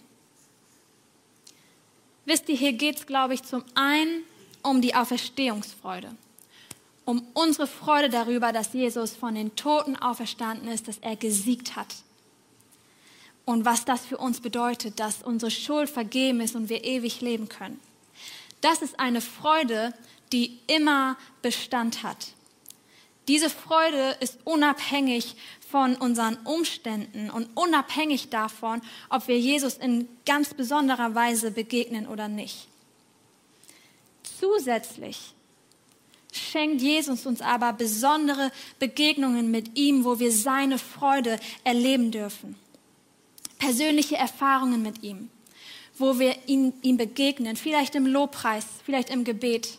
Wisst 2.25 2.47
ihr, 2.49 2.55
hier 2.55 2.73
geht 2.73 2.97
es, 2.97 3.05
glaube 3.05 3.33
ich, 3.33 3.43
zum 3.43 3.63
einen 3.75 4.23
um 4.63 4.81
die 4.81 4.95
Auferstehungsfreude. 4.95 6.15
Um 7.03 7.25
unsere 7.33 7.67
Freude 7.67 8.09
darüber, 8.09 8.53
dass 8.53 8.73
Jesus 8.73 9.11
von 9.11 9.35
den 9.35 9.55
Toten 9.55 9.95
auferstanden 9.95 10.69
ist, 10.69 10.87
dass 10.87 10.99
er 10.99 11.15
gesiegt 11.15 11.75
hat 11.75 11.87
und 13.45 13.65
was 13.65 13.85
das 13.85 14.05
für 14.05 14.17
uns 14.17 14.39
bedeutet, 14.39 14.99
dass 14.99 15.21
unsere 15.21 15.51
Schuld 15.51 15.89
vergeben 15.89 16.41
ist 16.41 16.55
und 16.55 16.69
wir 16.69 16.83
ewig 16.83 17.21
leben 17.21 17.49
können. 17.49 17.79
Das 18.61 18.81
ist 18.81 18.99
eine 18.99 19.21
Freude, 19.21 19.93
die 20.31 20.59
immer 20.67 21.17
Bestand 21.41 22.03
hat. 22.03 22.27
Diese 23.27 23.49
Freude 23.49 24.17
ist 24.19 24.39
unabhängig 24.45 25.35
von 25.69 25.95
unseren 25.95 26.37
Umständen 26.37 27.29
und 27.29 27.49
unabhängig 27.55 28.29
davon, 28.29 28.81
ob 29.09 29.27
wir 29.27 29.39
Jesus 29.39 29.75
in 29.75 30.07
ganz 30.25 30.53
besonderer 30.53 31.15
Weise 31.15 31.51
begegnen 31.51 32.07
oder 32.07 32.27
nicht. 32.27 32.67
Zusätzlich 34.39 35.33
schenkt 36.33 36.81
Jesus 36.81 37.25
uns 37.25 37.41
aber 37.41 37.73
besondere 37.73 38.51
Begegnungen 38.79 39.51
mit 39.51 39.77
ihm, 39.77 40.03
wo 40.03 40.19
wir 40.19 40.31
seine 40.31 40.77
Freude 40.77 41.39
erleben 41.63 42.11
dürfen 42.11 42.55
persönliche 43.61 44.17
Erfahrungen 44.17 44.81
mit 44.81 45.03
ihm, 45.03 45.29
wo 45.99 46.17
wir 46.17 46.35
ihn, 46.47 46.73
ihm 46.81 46.97
begegnen, 46.97 47.55
vielleicht 47.55 47.93
im 47.93 48.07
Lobpreis, 48.07 48.65
vielleicht 48.83 49.11
im 49.11 49.23
Gebet, 49.23 49.77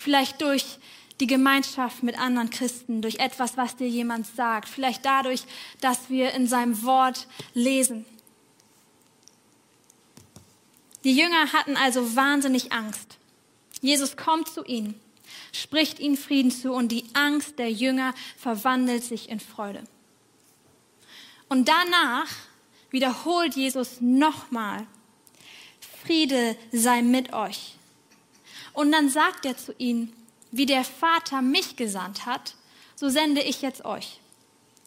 vielleicht 0.00 0.40
durch 0.40 0.78
die 1.20 1.26
Gemeinschaft 1.26 2.02
mit 2.02 2.18
anderen 2.18 2.48
Christen, 2.48 3.02
durch 3.02 3.18
etwas, 3.18 3.58
was 3.58 3.76
dir 3.76 3.88
jemand 3.88 4.26
sagt, 4.26 4.68
vielleicht 4.68 5.04
dadurch, 5.04 5.42
dass 5.82 6.08
wir 6.08 6.32
in 6.32 6.46
seinem 6.46 6.82
Wort 6.82 7.26
lesen. 7.52 8.06
Die 11.04 11.14
Jünger 11.14 11.52
hatten 11.52 11.76
also 11.76 12.16
wahnsinnig 12.16 12.72
Angst. 12.72 13.18
Jesus 13.82 14.16
kommt 14.16 14.48
zu 14.48 14.64
ihnen, 14.64 14.98
spricht 15.52 16.00
ihnen 16.00 16.16
Frieden 16.16 16.50
zu 16.50 16.72
und 16.72 16.88
die 16.88 17.04
Angst 17.12 17.58
der 17.58 17.70
Jünger 17.70 18.14
verwandelt 18.38 19.04
sich 19.04 19.28
in 19.28 19.40
Freude. 19.40 19.84
Und 21.50 21.68
danach 21.68 22.28
wiederholt 22.90 23.54
Jesus 23.54 24.00
nochmal, 24.00 24.86
Friede 26.02 26.56
sei 26.72 27.02
mit 27.02 27.34
euch. 27.34 27.76
Und 28.72 28.92
dann 28.92 29.08
sagt 29.08 29.44
er 29.44 29.56
zu 29.56 29.74
ihnen, 29.78 30.12
wie 30.50 30.66
der 30.66 30.84
Vater 30.84 31.42
mich 31.42 31.76
gesandt 31.76 32.26
hat, 32.26 32.54
so 32.96 33.08
sende 33.08 33.42
ich 33.42 33.62
jetzt 33.62 33.84
euch. 33.84 34.20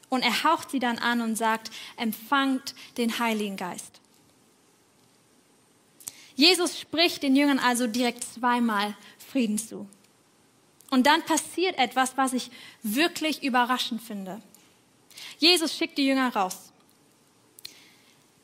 Und 0.09 0.21
er 0.21 0.43
haucht 0.43 0.69
sie 0.69 0.79
dann 0.79 0.99
an 0.99 1.21
und 1.21 1.35
sagt, 1.35 1.71
empfangt 1.97 2.75
den 2.97 3.19
Heiligen 3.19 3.57
Geist. 3.57 3.99
Jesus 6.35 6.79
spricht 6.79 7.23
den 7.23 7.35
Jüngern 7.35 7.59
also 7.59 7.87
direkt 7.87 8.23
zweimal 8.23 8.95
Frieden 9.31 9.57
zu. 9.57 9.87
Und 10.89 11.07
dann 11.07 11.23
passiert 11.23 11.77
etwas, 11.77 12.17
was 12.17 12.33
ich 12.33 12.51
wirklich 12.83 13.43
überraschend 13.43 14.01
finde. 14.01 14.41
Jesus 15.39 15.75
schickt 15.75 15.97
die 15.97 16.05
Jünger 16.05 16.35
raus. 16.35 16.72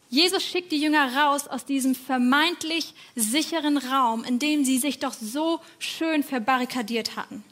Jesus 0.09 0.43
schickt 0.43 0.71
die 0.71 0.81
Jünger 0.81 1.15
raus 1.15 1.47
aus 1.47 1.65
diesem 1.65 1.93
vermeintlich 1.93 2.93
sicheren 3.15 3.77
Raum, 3.77 4.23
in 4.23 4.39
dem 4.39 4.65
sie 4.65 4.79
sich 4.79 4.99
doch 4.99 5.13
so 5.13 5.61
schön 5.77 6.23
verbarrikadiert 6.23 7.15
hatten. 7.15 7.43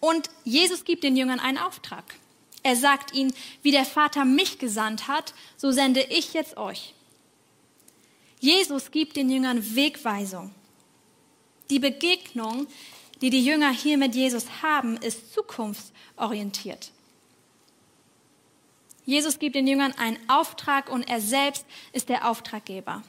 Und 0.00 0.30
Jesus 0.44 0.84
gibt 0.84 1.02
den 1.02 1.16
Jüngern 1.16 1.40
einen 1.40 1.58
Auftrag. 1.58 2.14
Er 2.62 2.76
sagt 2.76 3.14
ihnen, 3.14 3.34
wie 3.62 3.72
der 3.72 3.84
Vater 3.84 4.24
mich 4.24 4.58
gesandt 4.58 5.08
hat, 5.08 5.34
so 5.56 5.72
sende 5.72 6.02
ich 6.02 6.34
jetzt 6.34 6.56
euch. 6.56 6.94
Jesus 8.40 8.92
gibt 8.92 9.16
den 9.16 9.28
Jüngern 9.28 9.74
Wegweisung. 9.74 10.54
Die 11.70 11.80
Begegnung 11.80 12.68
die 13.20 13.30
die 13.30 13.44
Jünger 13.44 13.70
hier 13.70 13.98
mit 13.98 14.14
Jesus 14.14 14.46
haben, 14.62 14.96
ist 14.98 15.32
zukunftsorientiert. 15.32 16.92
Jesus 19.08 19.38
gibt 19.38 19.56
den 19.56 19.66
Jüngern 19.66 19.92
einen 19.92 20.18
Auftrag 20.28 20.90
und 20.90 21.08
er 21.08 21.22
selbst 21.22 21.64
ist 21.94 22.10
der 22.10 22.28
Auftraggeber. 22.28 23.02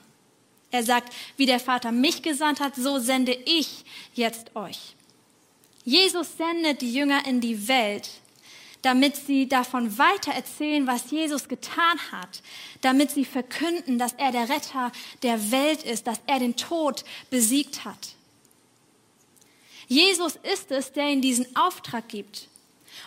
Er 0.71 0.81
sagt, 0.81 1.13
wie 1.35 1.45
der 1.45 1.59
Vater 1.59 1.91
mich 1.91 2.23
gesandt 2.23 2.61
hat, 2.61 2.73
so 2.77 2.99
sende 2.99 3.33
ich 3.33 3.83
jetzt 4.13 4.55
euch. 4.55 4.95
Jesus 5.83 6.37
sendet 6.37 6.79
die 6.79 6.93
Jünger 6.93 7.27
in 7.27 7.41
die 7.41 7.67
Welt, 7.67 8.11
damit 8.81 9.17
sie 9.17 9.49
davon 9.49 9.97
weiter 9.97 10.31
erzählen, 10.31 10.87
was 10.87 11.11
Jesus 11.11 11.49
getan 11.49 11.99
hat, 12.13 12.43
damit 12.79 13.11
sie 13.11 13.25
verkünden, 13.25 13.99
dass 13.99 14.13
er 14.13 14.31
der 14.31 14.47
Retter 14.47 14.93
der 15.21 15.51
Welt 15.51 15.83
ist, 15.83 16.07
dass 16.07 16.21
er 16.27 16.39
den 16.39 16.55
Tod 16.55 17.03
besiegt 17.29 17.83
hat. 17.83 18.15
Jesus 19.89 20.37
ist 20.43 20.71
es, 20.71 20.93
der 20.93 21.09
ihnen 21.09 21.21
diesen 21.21 21.57
Auftrag 21.57 22.07
gibt. 22.07 22.48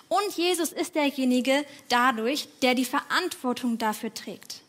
Und 0.08 0.36
Jesus 0.36 0.72
ist 0.72 0.94
derjenige 0.94 1.64
dadurch, 1.88 2.48
der 2.62 2.74
die 2.74 2.84
Verantwortung 2.84 3.78
dafür 3.78 4.12
trägt. 4.12 4.62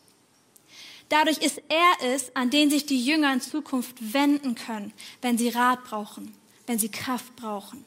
Dadurch 1.08 1.38
ist 1.38 1.60
er 1.68 2.14
es, 2.14 2.34
an 2.34 2.50
den 2.50 2.70
sich 2.70 2.86
die 2.86 3.04
Jünger 3.04 3.32
in 3.32 3.40
Zukunft 3.40 4.14
wenden 4.14 4.54
können, 4.54 4.92
wenn 5.22 5.38
sie 5.38 5.50
Rat 5.50 5.84
brauchen, 5.84 6.34
wenn 6.66 6.78
sie 6.78 6.90
Kraft 6.90 7.36
brauchen. 7.36 7.84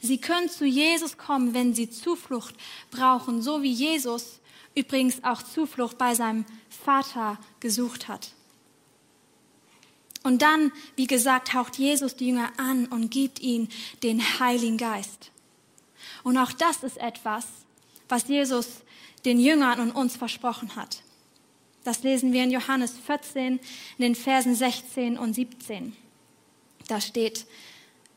Sie 0.00 0.18
können 0.18 0.48
zu 0.48 0.64
Jesus 0.64 1.18
kommen, 1.18 1.54
wenn 1.54 1.74
sie 1.74 1.90
Zuflucht 1.90 2.54
brauchen, 2.90 3.42
so 3.42 3.62
wie 3.62 3.72
Jesus 3.72 4.40
übrigens 4.74 5.24
auch 5.24 5.42
Zuflucht 5.42 5.98
bei 5.98 6.14
seinem 6.14 6.44
Vater 6.68 7.38
gesucht 7.60 8.08
hat. 8.08 8.32
Und 10.22 10.42
dann, 10.42 10.72
wie 10.96 11.06
gesagt, 11.06 11.54
haucht 11.54 11.78
Jesus 11.78 12.16
die 12.16 12.28
Jünger 12.28 12.52
an 12.56 12.86
und 12.86 13.10
gibt 13.10 13.40
ihnen 13.40 13.68
den 14.02 14.20
Heiligen 14.40 14.76
Geist. 14.76 15.30
Und 16.28 16.36
auch 16.36 16.52
das 16.52 16.82
ist 16.82 16.98
etwas, 16.98 17.46
was 18.06 18.28
Jesus 18.28 18.82
den 19.24 19.40
Jüngern 19.40 19.80
und 19.80 19.92
uns 19.92 20.14
versprochen 20.14 20.76
hat. 20.76 21.00
Das 21.84 22.02
lesen 22.02 22.34
wir 22.34 22.44
in 22.44 22.50
Johannes 22.50 22.98
14, 22.98 23.58
in 23.96 24.02
den 24.02 24.14
Versen 24.14 24.54
16 24.54 25.16
und 25.16 25.32
17. 25.32 25.96
Da 26.86 27.00
steht, 27.00 27.46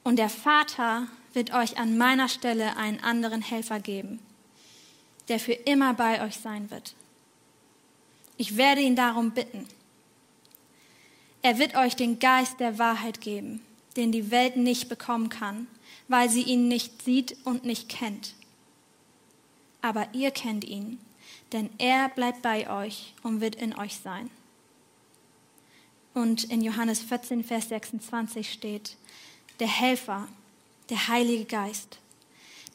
und 0.03 0.18
der 0.18 0.27
Vater 0.27 1.08
wird 1.32 1.53
euch 1.53 1.77
an 1.77 1.98
meiner 1.98 2.27
Stelle 2.27 2.75
einen 2.75 3.00
anderen 3.00 3.41
Helfer 3.41 3.80
geben, 3.80 4.20
der 5.30 5.39
für 5.39 5.53
immer 5.53 5.94
bei 5.94 6.22
euch 6.22 6.36
sein 6.36 6.70
wird. 6.70 6.96
Ich 8.36 8.58
werde 8.58 8.82
ihn 8.82 8.98
darum 8.98 9.32
bitten. 9.32 9.65
Er 11.44 11.60
wird 11.60 11.77
euch 11.77 11.96
den 11.96 12.20
Geist 12.20 12.60
der 12.60 12.77
Wahrheit 12.77 13.22
geben, 13.22 13.62
den 13.96 14.12
die 14.12 14.32
Welt 14.32 14.58
nicht 14.58 14.89
bekommen 14.89 15.30
kann, 15.30 15.68
weil 16.12 16.30
sie 16.30 16.44
ihn 16.44 16.68
nicht 16.68 17.03
sieht 17.03 17.38
und 17.46 17.63
nicht 17.63 17.88
kennt. 17.88 18.34
Aber 19.82 20.10
ihr 20.12 20.32
kennt 20.32 20.65
ihn, 20.65 21.00
denn 21.53 21.70
er 21.77 22.10
bleibt 22.10 22.41
bei 22.41 22.70
euch 22.70 23.13
und 23.24 23.39
wird 23.39 23.56
in 23.56 23.74
euch 23.80 23.96
sein. 23.96 24.30
Und 26.13 26.44
in 26.44 26.62
Johannes 26.62 27.00
14, 27.00 27.46
Vers 27.46 27.70
26 27.70 28.51
steht, 28.51 28.98
der 29.62 29.70
Helfer, 29.70 30.27
der 30.89 31.08
Heilige 31.08 31.46
Geist, 31.46 32.00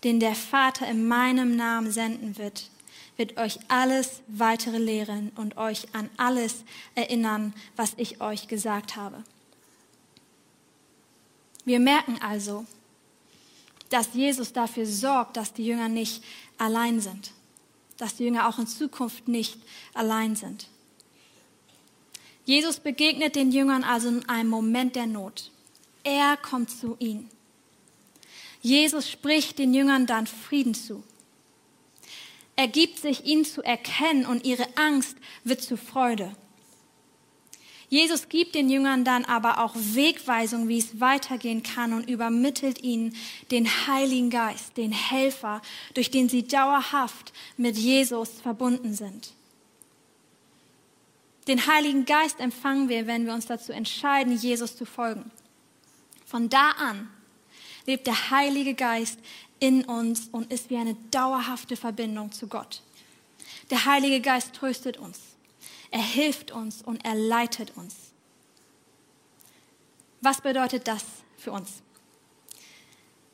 den 0.02 0.18
der 0.18 0.34
Vater 0.34 0.88
in 0.88 1.06
meinem 1.06 1.56
Namen 1.56 1.92
senden 1.92 2.38
wird, 2.38 2.70
wird 3.18 3.36
euch 3.36 3.58
alles 3.68 4.22
weitere 4.28 4.78
lehren 4.78 5.30
und 5.36 5.58
euch 5.58 5.94
an 5.94 6.08
alles 6.16 6.64
erinnern, 6.94 7.52
was 7.76 7.92
ich 7.98 8.22
euch 8.22 8.48
gesagt 8.48 8.96
habe. 8.96 9.22
Wir 11.66 11.80
merken 11.80 12.18
also, 12.22 12.64
dass 13.90 14.14
Jesus 14.14 14.52
dafür 14.52 14.86
sorgt, 14.86 15.36
dass 15.36 15.52
die 15.52 15.64
Jünger 15.64 15.88
nicht 15.88 16.22
allein 16.58 17.00
sind, 17.00 17.32
dass 17.98 18.16
die 18.16 18.24
Jünger 18.24 18.48
auch 18.48 18.58
in 18.58 18.66
Zukunft 18.66 19.28
nicht 19.28 19.58
allein 19.94 20.36
sind. 20.36 20.68
Jesus 22.44 22.78
begegnet 22.78 23.34
den 23.34 23.50
Jüngern 23.50 23.82
also 23.82 24.08
in 24.08 24.28
einem 24.28 24.50
Moment 24.50 24.94
der 24.94 25.06
Not. 25.06 25.50
Er 26.04 26.36
kommt 26.36 26.70
zu 26.70 26.96
ihnen. 27.00 27.28
Jesus 28.62 29.10
spricht 29.10 29.58
den 29.58 29.74
Jüngern 29.74 30.06
dann 30.06 30.26
Frieden 30.26 30.74
zu. 30.74 31.02
Er 32.54 32.68
gibt 32.68 32.98
sich 32.98 33.26
ihnen 33.26 33.44
zu 33.44 33.62
erkennen 33.62 34.24
und 34.24 34.44
ihre 34.44 34.66
Angst 34.76 35.16
wird 35.44 35.62
zu 35.62 35.76
Freude. 35.76 36.34
Jesus 37.88 38.28
gibt 38.28 38.54
den 38.54 38.68
Jüngern 38.68 39.04
dann 39.04 39.24
aber 39.24 39.62
auch 39.62 39.74
Wegweisung, 39.74 40.68
wie 40.68 40.78
es 40.78 41.00
weitergehen 41.00 41.62
kann 41.62 41.92
und 41.92 42.08
übermittelt 42.08 42.82
ihnen 42.82 43.14
den 43.50 43.66
Heiligen 43.86 44.30
Geist, 44.30 44.76
den 44.76 44.90
Helfer, 44.90 45.62
durch 45.94 46.10
den 46.10 46.28
sie 46.28 46.42
dauerhaft 46.42 47.32
mit 47.56 47.76
Jesus 47.76 48.40
verbunden 48.40 48.94
sind. 48.94 49.32
Den 51.46 51.66
Heiligen 51.68 52.04
Geist 52.06 52.40
empfangen 52.40 52.88
wir, 52.88 53.06
wenn 53.06 53.24
wir 53.24 53.32
uns 53.32 53.46
dazu 53.46 53.72
entscheiden, 53.72 54.36
Jesus 54.36 54.76
zu 54.76 54.84
folgen. 54.84 55.30
Von 56.24 56.48
da 56.48 56.70
an 56.72 57.08
lebt 57.86 58.08
der 58.08 58.30
Heilige 58.30 58.74
Geist 58.74 59.20
in 59.60 59.84
uns 59.84 60.28
und 60.32 60.52
ist 60.52 60.70
wie 60.70 60.76
eine 60.76 60.96
dauerhafte 61.12 61.76
Verbindung 61.76 62.32
zu 62.32 62.48
Gott. 62.48 62.82
Der 63.70 63.84
Heilige 63.84 64.20
Geist 64.20 64.54
tröstet 64.54 64.96
uns, 64.96 65.20
er 65.90 66.02
hilft 66.02 66.50
uns 66.50 66.82
und 66.82 67.04
er 67.04 67.14
leitet 67.14 67.76
uns. 67.76 67.94
Was 70.20 70.40
bedeutet 70.40 70.88
das 70.88 71.04
für 71.36 71.52
uns? 71.52 71.82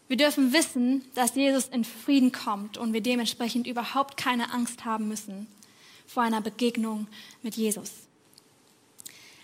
Wir 0.08 0.16
dürfen 0.16 0.52
wissen, 0.52 1.04
dass 1.14 1.34
Jesus 1.34 1.68
in 1.68 1.84
Frieden 1.84 2.32
kommt 2.32 2.76
und 2.76 2.92
wir 2.92 3.00
dementsprechend 3.00 3.66
überhaupt 3.66 4.16
keine 4.16 4.52
Angst 4.52 4.84
haben 4.84 5.08
müssen 5.08 5.46
vor 6.06 6.22
einer 6.22 6.42
Begegnung 6.42 7.06
mit 7.42 7.56
Jesus. 7.56 7.90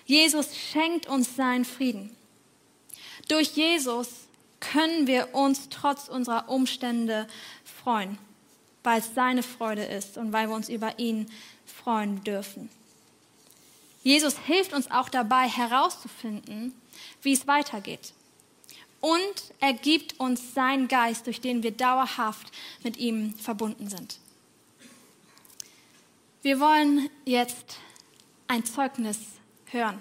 Jesus 0.05 0.57
schenkt 0.57 1.07
uns 1.07 1.37
seinen 1.37 1.65
Frieden. 1.65 2.15
Durch 3.29 3.57
Jesus 3.57 4.09
können 4.61 5.07
wir 5.07 5.35
uns 5.35 5.69
trotz 5.71 6.09
unserer 6.09 6.49
Umstände 6.49 7.27
freuen, 7.65 8.19
weil 8.83 9.01
es 9.01 9.15
seine 9.15 9.43
Freude 9.43 9.85
ist 9.85 10.19
und 10.19 10.33
weil 10.33 10.49
wir 10.49 10.55
uns 10.55 10.69
über 10.69 10.99
ihn 10.99 11.31
freuen 11.65 12.23
dürfen. 12.25 12.69
Jesus 14.09 14.39
hilft 14.47 14.73
uns 14.73 14.91
auch 14.91 15.11
dabei 15.11 15.47
herauszufinden, 15.47 16.73
wie 17.21 17.35
es 17.35 17.47
weitergeht. 17.47 18.15
Und 19.01 19.21
er 19.61 19.75
gibt 19.75 20.19
uns 20.19 20.55
seinen 20.55 20.89
Geist, 20.89 21.27
durch 21.27 21.43
den 21.43 21.63
wir 21.63 21.73
dauerhaft 21.73 22.51
mit 22.83 22.97
ihm 22.97 23.35
verbunden 23.35 23.91
sind. 23.91 24.19
Wir 26.41 26.59
wollen 26.59 27.11
jetzt 27.27 27.77
ein 28.47 28.65
Zeugnis 28.65 29.19
hören 29.67 30.01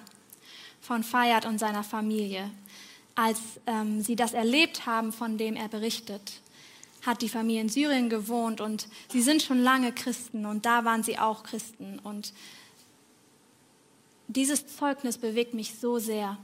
von 0.80 1.04
Fayad 1.04 1.46
und 1.46 1.60
seiner 1.60 1.84
Familie 1.84 2.50
als 3.18 3.40
ähm, 3.66 4.02
sie 4.02 4.16
das 4.16 4.34
erlebt 4.34 4.86
haben, 4.86 5.12
von 5.12 5.40
dem 5.40 5.56
er 5.56 5.68
berichtet, 5.68 6.40
hat 7.04 7.24
die 7.24 7.30
Familie 7.30 7.62
in 7.62 7.70
Syrien 7.70 8.10
gewohnt 8.10 8.62
und 8.62 8.88
sie 9.12 9.22
sind 9.22 9.42
schon 9.42 9.60
lange 9.60 9.92
Christen 9.92 10.46
und 10.46 10.68
da 10.68 10.86
waren 10.86 11.02
sie 11.02 11.18
auch 11.18 11.42
Christen. 11.42 11.98
Und 12.04 12.32
dieses 14.28 14.68
Zeugnis 14.68 15.18
bewegt 15.18 15.54
mich 15.54 15.76
so 15.80 16.00
sehr, 16.00 16.38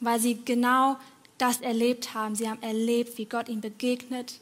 weil 0.00 0.20
sie 0.20 0.38
genau 0.44 0.96
das 1.38 1.60
erlebt 1.60 2.14
haben. 2.14 2.34
Sie 2.34 2.48
haben 2.48 2.62
erlebt, 2.62 3.18
wie 3.18 3.24
Gott 3.24 3.48
ihnen 3.48 3.60
begegnet 3.60 4.38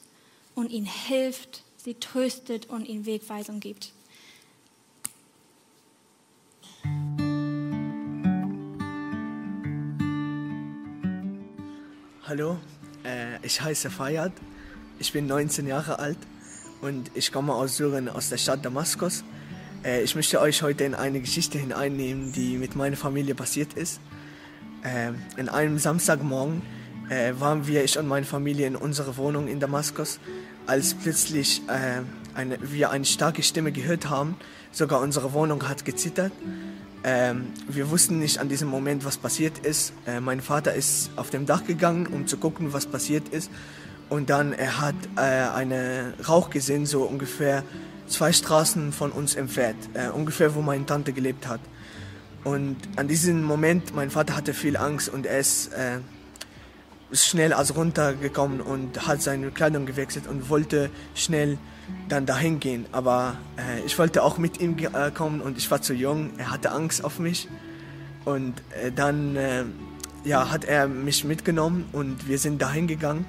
und 0.55 0.71
ihnen 0.71 0.87
hilft, 0.87 1.63
sie 1.77 1.95
tröstet 1.95 2.69
und 2.69 2.87
ihnen 2.87 3.07
Wegweisung 3.07 3.61
gibt. 3.61 3.93
Hallo, 12.25 12.59
äh, 13.05 13.45
ich 13.45 13.61
heiße 13.61 13.91
Fayad, 13.91 14.33
ich 14.99 15.13
bin 15.13 15.27
19 15.27 15.67
Jahre 15.67 15.99
alt 15.99 16.19
und 16.81 17.11
ich 17.15 17.33
komme 17.33 17.55
aus 17.55 17.77
Syrien, 17.77 18.09
aus 18.09 18.29
der 18.29 18.37
Stadt 18.37 18.65
Damaskus. 18.65 19.25
Äh, 19.85 20.03
ich 20.03 20.15
möchte 20.15 20.41
euch 20.41 20.63
heute 20.63 20.85
in 20.85 20.95
eine 20.95 21.21
Geschichte 21.21 21.59
hineinnehmen, 21.59 22.33
die 22.33 22.59
mit 22.59 22.77
meiner 22.77 22.97
Familie 22.97 23.35
passiert 23.35 23.75
ist. 23.75 24.01
Äh, 24.83 25.13
in 25.39 25.49
einem 25.49 25.79
Samstagmorgen 25.79 26.63
äh, 27.09 27.33
waren 27.39 27.67
wir, 27.67 27.85
ich 27.85 27.99
und 27.99 28.07
meine 28.07 28.27
Familie, 28.27 28.67
in 28.67 28.77
unserer 28.77 29.17
Wohnung 29.17 29.49
in 29.49 29.61
Damaskus, 29.61 30.21
als 30.67 30.95
plötzlich 30.95 31.63
äh, 31.69 32.03
eine, 32.35 32.59
wir 32.61 32.91
eine 32.91 33.05
starke 33.05 33.43
Stimme 33.43 33.73
gehört 33.73 34.09
haben. 34.09 34.37
Sogar 34.73 35.01
unsere 35.01 35.33
Wohnung 35.33 35.69
hat 35.69 35.85
gezittert. 35.85 36.33
Ähm, 37.03 37.47
wir 37.67 37.91
wussten 37.91 38.19
nicht 38.19 38.39
an 38.39 38.49
diesem 38.49 38.69
Moment, 38.69 39.05
was 39.05 39.17
passiert 39.17 39.59
ist. 39.61 39.95
Äh, 40.07 40.21
mein 40.21 40.43
Vater 40.43 40.75
ist 40.75 41.11
auf 41.17 41.31
dem 41.31 41.47
Dach 41.47 41.65
gegangen, 41.65 42.07
um 42.07 42.27
zu 42.27 42.37
gucken, 42.37 42.73
was 42.73 42.87
passiert 42.87 43.31
ist. 43.31 43.51
Und 44.11 44.29
dann 44.29 44.53
er 44.53 44.81
hat 44.81 44.97
äh, 45.17 45.21
einen 45.21 46.13
Rauch 46.29 46.51
gesehen, 46.51 46.85
so 46.85 47.05
ungefähr 47.05 47.65
zwei 48.11 48.33
Straßen 48.33 48.93
von 48.93 49.13
uns 49.13 49.35
entfernt, 49.35 49.89
äh, 49.95 50.09
ungefähr 50.09 50.55
wo 50.55 50.63
meine 50.63 50.87
Tante 50.87 51.13
gelebt 51.13 51.47
hat. 51.47 51.61
Und 52.45 52.77
an 52.97 53.09
diesem 53.09 53.43
Moment, 53.43 53.95
mein 53.95 54.11
Vater 54.11 54.37
hatte 54.37 54.55
viel 54.55 54.77
Angst 54.77 55.09
und 55.09 55.27
er 55.27 55.39
ist, 55.39 55.73
äh, 55.75 55.99
ist 57.11 57.27
schnell 57.27 57.53
also 57.53 57.75
runtergekommen 57.75 58.61
und 58.61 59.07
hat 59.07 59.21
seine 59.21 59.51
Kleidung 59.51 59.85
gewechselt 59.87 60.27
und 60.27 60.49
wollte 60.49 60.91
schnell 61.15 61.59
dann 62.09 62.27
dahin 62.27 62.61
gehen. 62.61 62.87
Aber 62.93 63.37
äh, 63.57 63.85
ich 63.85 63.99
wollte 63.99 64.23
auch 64.23 64.39
mit 64.39 64.61
ihm 64.61 64.77
äh, 64.79 65.11
kommen 65.11 65.41
und 65.41 65.59
ich 65.59 65.71
war 65.71 65.83
zu 65.83 65.93
jung. 65.93 66.31
Er 66.39 66.51
hatte 66.51 66.73
Angst 66.73 67.05
auf 67.05 67.19
mich. 67.19 67.49
Und 68.25 68.55
äh, 68.83 68.93
dann 68.93 69.37
äh, 69.37 69.65
ja, 70.25 70.51
hat 70.51 70.65
er 70.65 70.89
mich 70.89 71.25
mitgenommen 71.25 71.87
und 71.93 72.29
wir 72.29 72.39
sind 72.39 72.61
dahin 72.61 72.87
gegangen. 72.87 73.27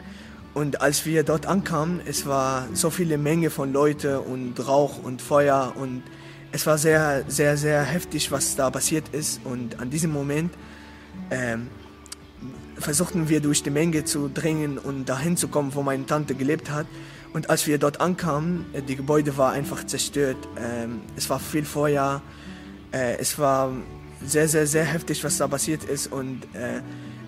Und 0.54 0.82
als 0.82 1.06
wir 1.06 1.24
dort 1.24 1.46
ankamen, 1.46 2.02
es 2.06 2.26
war 2.26 2.68
so 2.74 2.90
viele 2.90 3.18
Menge 3.18 3.50
von 3.50 3.72
Leuten 3.72 4.18
und 4.18 4.68
Rauch 4.68 5.02
und 5.02 5.22
Feuer 5.22 5.74
und 5.78 6.04
es 6.52 6.66
war 6.66 6.78
sehr, 6.78 7.24
sehr, 7.30 7.56
sehr 7.56 7.84
heftig, 7.84 8.32
was 8.32 8.58
da 8.58 8.70
passiert 8.70 9.06
ist. 9.14 9.40
Und 9.46 9.80
an 9.80 9.90
diesem 9.90 10.12
Moment 10.12 10.54
ähm, 11.30 11.70
versuchten 12.78 13.30
wir 13.30 13.40
durch 13.40 13.64
die 13.64 13.70
Menge 13.70 14.04
zu 14.04 14.28
dringen 14.28 14.78
und 14.78 15.08
dahin 15.08 15.38
zu 15.38 15.48
kommen, 15.48 15.74
wo 15.74 15.84
meine 15.84 16.06
Tante 16.06 16.36
gelebt 16.36 16.70
hat. 16.70 16.88
Und 17.34 17.50
als 17.50 17.68
wir 17.68 17.78
dort 17.78 18.02
ankamen, 18.02 18.66
äh, 18.74 18.82
die 18.82 18.98
Gebäude 18.98 19.38
war 19.38 19.54
einfach 19.54 19.86
zerstört. 19.86 20.38
Ähm, 20.58 21.02
es 21.16 21.30
war 21.30 21.40
viel 21.40 21.64
Feuer. 21.64 22.22
Äh, 22.92 23.18
es 23.20 23.40
war 23.40 23.72
sehr, 24.26 24.50
sehr, 24.50 24.68
sehr 24.68 24.84
heftig, 24.84 25.24
was 25.24 25.38
da 25.38 25.48
passiert 25.48 25.86
ist. 25.86 26.12
Und 26.12 26.44
äh, 26.54 26.82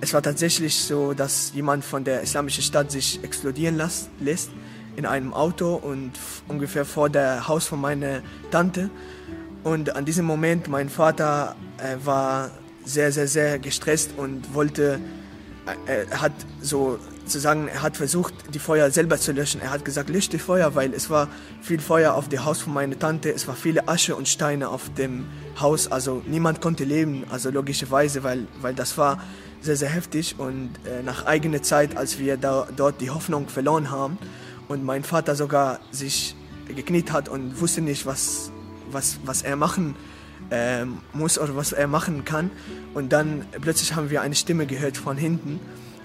es 0.03 0.13
war 0.13 0.21
tatsächlich 0.21 0.75
so, 0.75 1.13
dass 1.13 1.53
jemand 1.55 1.85
von 1.85 2.03
der 2.03 2.21
islamischen 2.21 2.61
Stadt 2.61 2.91
sich 2.91 3.23
explodieren 3.23 3.81
lässt 4.19 4.49
in 4.97 5.05
einem 5.05 5.33
Auto 5.33 5.75
und 5.75 6.11
ungefähr 6.49 6.83
vor 6.83 7.09
der 7.09 7.47
Haus 7.47 7.67
von 7.67 7.79
meiner 7.79 8.21
Tante. 8.51 8.89
Und 9.63 9.95
an 9.95 10.03
diesem 10.03 10.25
Moment, 10.25 10.67
mein 10.67 10.89
Vater 10.89 11.55
äh, 11.77 11.95
war 12.05 12.51
sehr, 12.83 13.13
sehr, 13.13 13.29
sehr 13.29 13.59
gestresst 13.59 14.11
und 14.17 14.53
wollte, 14.53 14.99
äh, 15.87 16.05
er 16.09 16.21
hat 16.21 16.33
so 16.61 16.99
zu 17.25 17.39
sagen, 17.39 17.69
er 17.69 17.81
hat 17.81 17.95
versucht, 17.95 18.33
die 18.53 18.59
Feuer 18.59 18.91
selber 18.91 19.17
zu 19.17 19.31
löschen. 19.31 19.61
Er 19.61 19.71
hat 19.71 19.85
gesagt, 19.85 20.09
lösch 20.09 20.27
die 20.27 20.37
Feuer, 20.37 20.75
weil 20.75 20.93
es 20.93 21.09
war 21.09 21.29
viel 21.61 21.79
Feuer 21.79 22.13
auf 22.13 22.27
dem 22.27 22.43
Haus 22.43 22.59
von 22.59 22.73
meiner 22.73 22.99
Tante, 22.99 23.31
es 23.31 23.47
war 23.47 23.55
viele 23.55 23.87
Asche 23.87 24.17
und 24.17 24.27
Steine 24.27 24.67
auf 24.67 24.93
dem 24.95 25.25
Haus, 25.61 25.89
also 25.89 26.21
niemand 26.27 26.59
konnte 26.59 26.83
leben, 26.83 27.23
also 27.29 27.49
logischerweise, 27.49 28.23
weil, 28.23 28.47
weil 28.61 28.73
das 28.73 28.97
war 28.97 29.23
sehr, 29.63 29.75
sehr 29.75 29.89
heftig 29.89 30.35
und 30.37 30.69
äh, 30.85 31.01
nach 31.03 31.25
eigener 31.25 31.61
Zeit, 31.63 31.97
als 31.97 32.19
wir 32.19 32.37
da, 32.37 32.67
dort 32.75 33.01
die 33.01 33.09
Hoffnung 33.09 33.47
verloren 33.47 33.89
haben 33.89 34.17
und 34.67 34.83
mein 34.83 35.03
Vater 35.03 35.35
sogar 35.35 35.79
sich 35.91 36.35
gekniet 36.67 37.11
hat 37.11 37.29
und 37.29 37.59
wusste 37.59 37.81
nicht, 37.81 38.05
was, 38.05 38.51
was, 38.91 39.19
was 39.25 39.41
er 39.41 39.55
machen 39.55 39.95
äh, 40.49 40.85
muss 41.13 41.39
oder 41.39 41.55
was 41.55 41.71
er 41.71 41.87
machen 41.87 42.25
kann 42.25 42.51
und 42.93 43.13
dann 43.13 43.45
plötzlich 43.61 43.95
haben 43.95 44.09
wir 44.09 44.21
eine 44.21 44.35
Stimme 44.35 44.65
gehört 44.65 44.97
von 44.97 45.17
hinten 45.17 45.59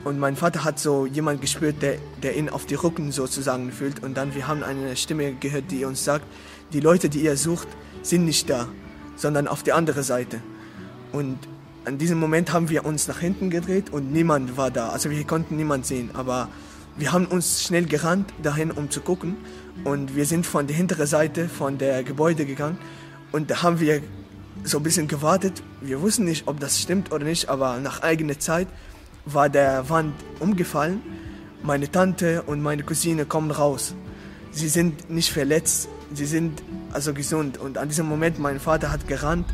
und 0.05 0.19
mein 0.19 0.37
Vater 0.37 0.65
hat 0.65 0.79
so 0.79 1.07
jemand 1.07 1.41
gespürt, 1.41 1.83
der, 1.83 1.99
der 2.23 2.37
ihn 2.37 2.49
auf 2.49 2.67
die 2.67 2.77
Rücken 2.77 3.13
sozusagen 3.13 3.73
fühlt. 3.73 4.03
Und 4.03 4.17
dann 4.17 4.35
wir 4.35 4.47
haben 4.47 4.63
eine 4.63 4.97
Stimme 4.97 5.35
gehört, 5.35 5.71
die 5.71 5.85
uns 5.85 6.05
sagt, 6.05 6.25
die 6.73 6.81
Leute, 6.81 7.09
die 7.09 7.21
ihr 7.21 7.37
sucht, 7.37 7.69
sind 8.03 8.25
nicht 8.25 8.49
da, 8.49 8.69
sondern 9.17 9.49
auf 9.49 9.63
der 9.63 9.75
anderen 9.77 10.03
Seite. 10.03 10.41
Und 11.13 11.39
an 11.89 11.97
diesem 11.97 12.19
Moment 12.19 12.53
haben 12.53 12.69
wir 12.69 12.85
uns 12.85 13.09
nach 13.09 13.19
hinten 13.19 13.49
gedreht 13.49 13.91
und 13.91 14.13
niemand 14.13 14.59
war 14.59 14.71
da. 14.71 14.91
Also 14.91 15.11
wir 15.11 15.25
konnten 15.25 15.57
niemand 15.57 15.87
sehen, 15.87 16.11
aber 16.13 16.51
wir 16.99 17.13
haben 17.13 17.25
uns 17.25 17.63
schnell 17.63 17.87
gerannt 17.87 18.31
dahin, 18.43 18.71
um 18.71 18.91
zu 18.91 19.01
gucken. 19.01 19.39
Und 19.85 20.15
wir 20.15 20.27
sind 20.27 20.45
von 20.45 20.67
der 20.67 20.77
hinteren 20.77 21.07
Seite 21.07 21.49
von 21.49 21.79
der 21.79 22.05
Gebäude 22.05 22.45
gegangen 22.45 22.77
und 23.33 23.51
da 23.51 23.63
haben 23.63 23.81
wir 23.81 24.03
so 24.65 24.77
ein 24.77 24.83
bisschen 24.83 25.09
gewartet. 25.09 25.63
Wir 25.81 26.03
wussten 26.03 26.25
nicht, 26.25 26.47
ob 26.47 26.61
das 26.61 26.79
stimmt 26.79 27.11
oder 27.11 27.25
nicht, 27.25 27.49
aber 27.49 27.79
nach 27.79 28.03
eigener 28.03 28.39
Zeit 28.39 28.69
war 29.25 29.49
der 29.49 29.89
Wand 29.89 30.13
umgefallen. 30.41 31.01
Meine 31.63 31.91
Tante 31.91 32.43
und 32.43 32.61
meine 32.61 32.83
Cousine 32.83 33.25
kommen 33.25 33.51
raus. 33.51 33.95
Sie 34.51 34.69
sind 34.69 35.09
nicht 35.09 35.33
verletzt, 35.33 35.89
sie 36.13 36.27
sind 36.27 36.63
also 36.93 37.15
gesund. 37.15 37.57
Und 37.57 37.79
an 37.79 37.89
diesem 37.89 38.07
Moment, 38.07 38.39
mein 38.39 38.61
Vater 38.61 38.93
hat 38.93 39.09
gerannt 39.09 39.47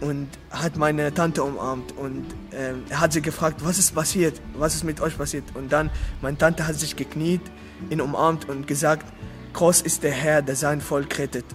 und 0.00 0.28
hat 0.50 0.76
meine 0.76 1.12
Tante 1.12 1.42
umarmt 1.42 1.92
und 1.96 2.24
äh, 2.52 2.74
er 2.88 3.00
hat 3.00 3.12
sie 3.12 3.22
gefragt, 3.22 3.64
was 3.64 3.78
ist 3.78 3.94
passiert, 3.94 4.40
was 4.56 4.74
ist 4.74 4.84
mit 4.84 5.00
euch 5.00 5.18
passiert. 5.18 5.44
Und 5.54 5.72
dann, 5.72 5.90
meine 6.22 6.38
Tante 6.38 6.66
hat 6.66 6.76
sich 6.76 6.96
gekniet, 6.96 7.42
ihn 7.90 8.00
umarmt 8.00 8.48
und 8.48 8.66
gesagt, 8.66 9.06
groß 9.54 9.80
ist 9.82 10.02
der 10.02 10.12
Herr, 10.12 10.42
der 10.42 10.56
sein 10.56 10.80
Volk 10.80 11.18
rettet. 11.18 11.46